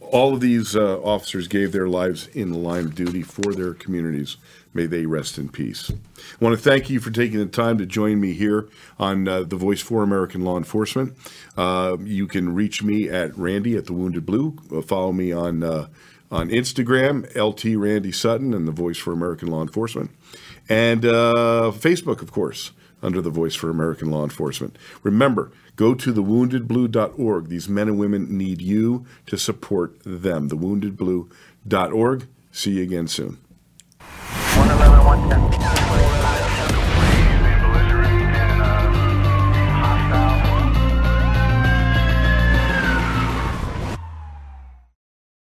[0.00, 3.74] All of these uh, officers gave their lives in the line of duty for their
[3.74, 4.36] communities.
[4.72, 5.90] May they rest in peace.
[5.90, 9.42] I want to thank you for taking the time to join me here on uh,
[9.42, 11.16] The Voice for American Law Enforcement.
[11.56, 14.56] Uh, you can reach me at Randy at The Wounded Blue.
[14.72, 15.86] Uh, follow me on, uh,
[16.30, 20.10] on Instagram, LT Randy Sutton, and The Voice for American Law Enforcement.
[20.68, 22.72] And uh, Facebook, of course,
[23.02, 24.76] under The Voice for American Law Enforcement.
[25.02, 27.48] Remember, go to thewoundedblue.org.
[27.48, 30.48] These men and women need you to support them.
[30.48, 32.28] Thewoundedblue.org.
[32.50, 33.38] See you again soon.
[33.98, 35.75] 111, 110.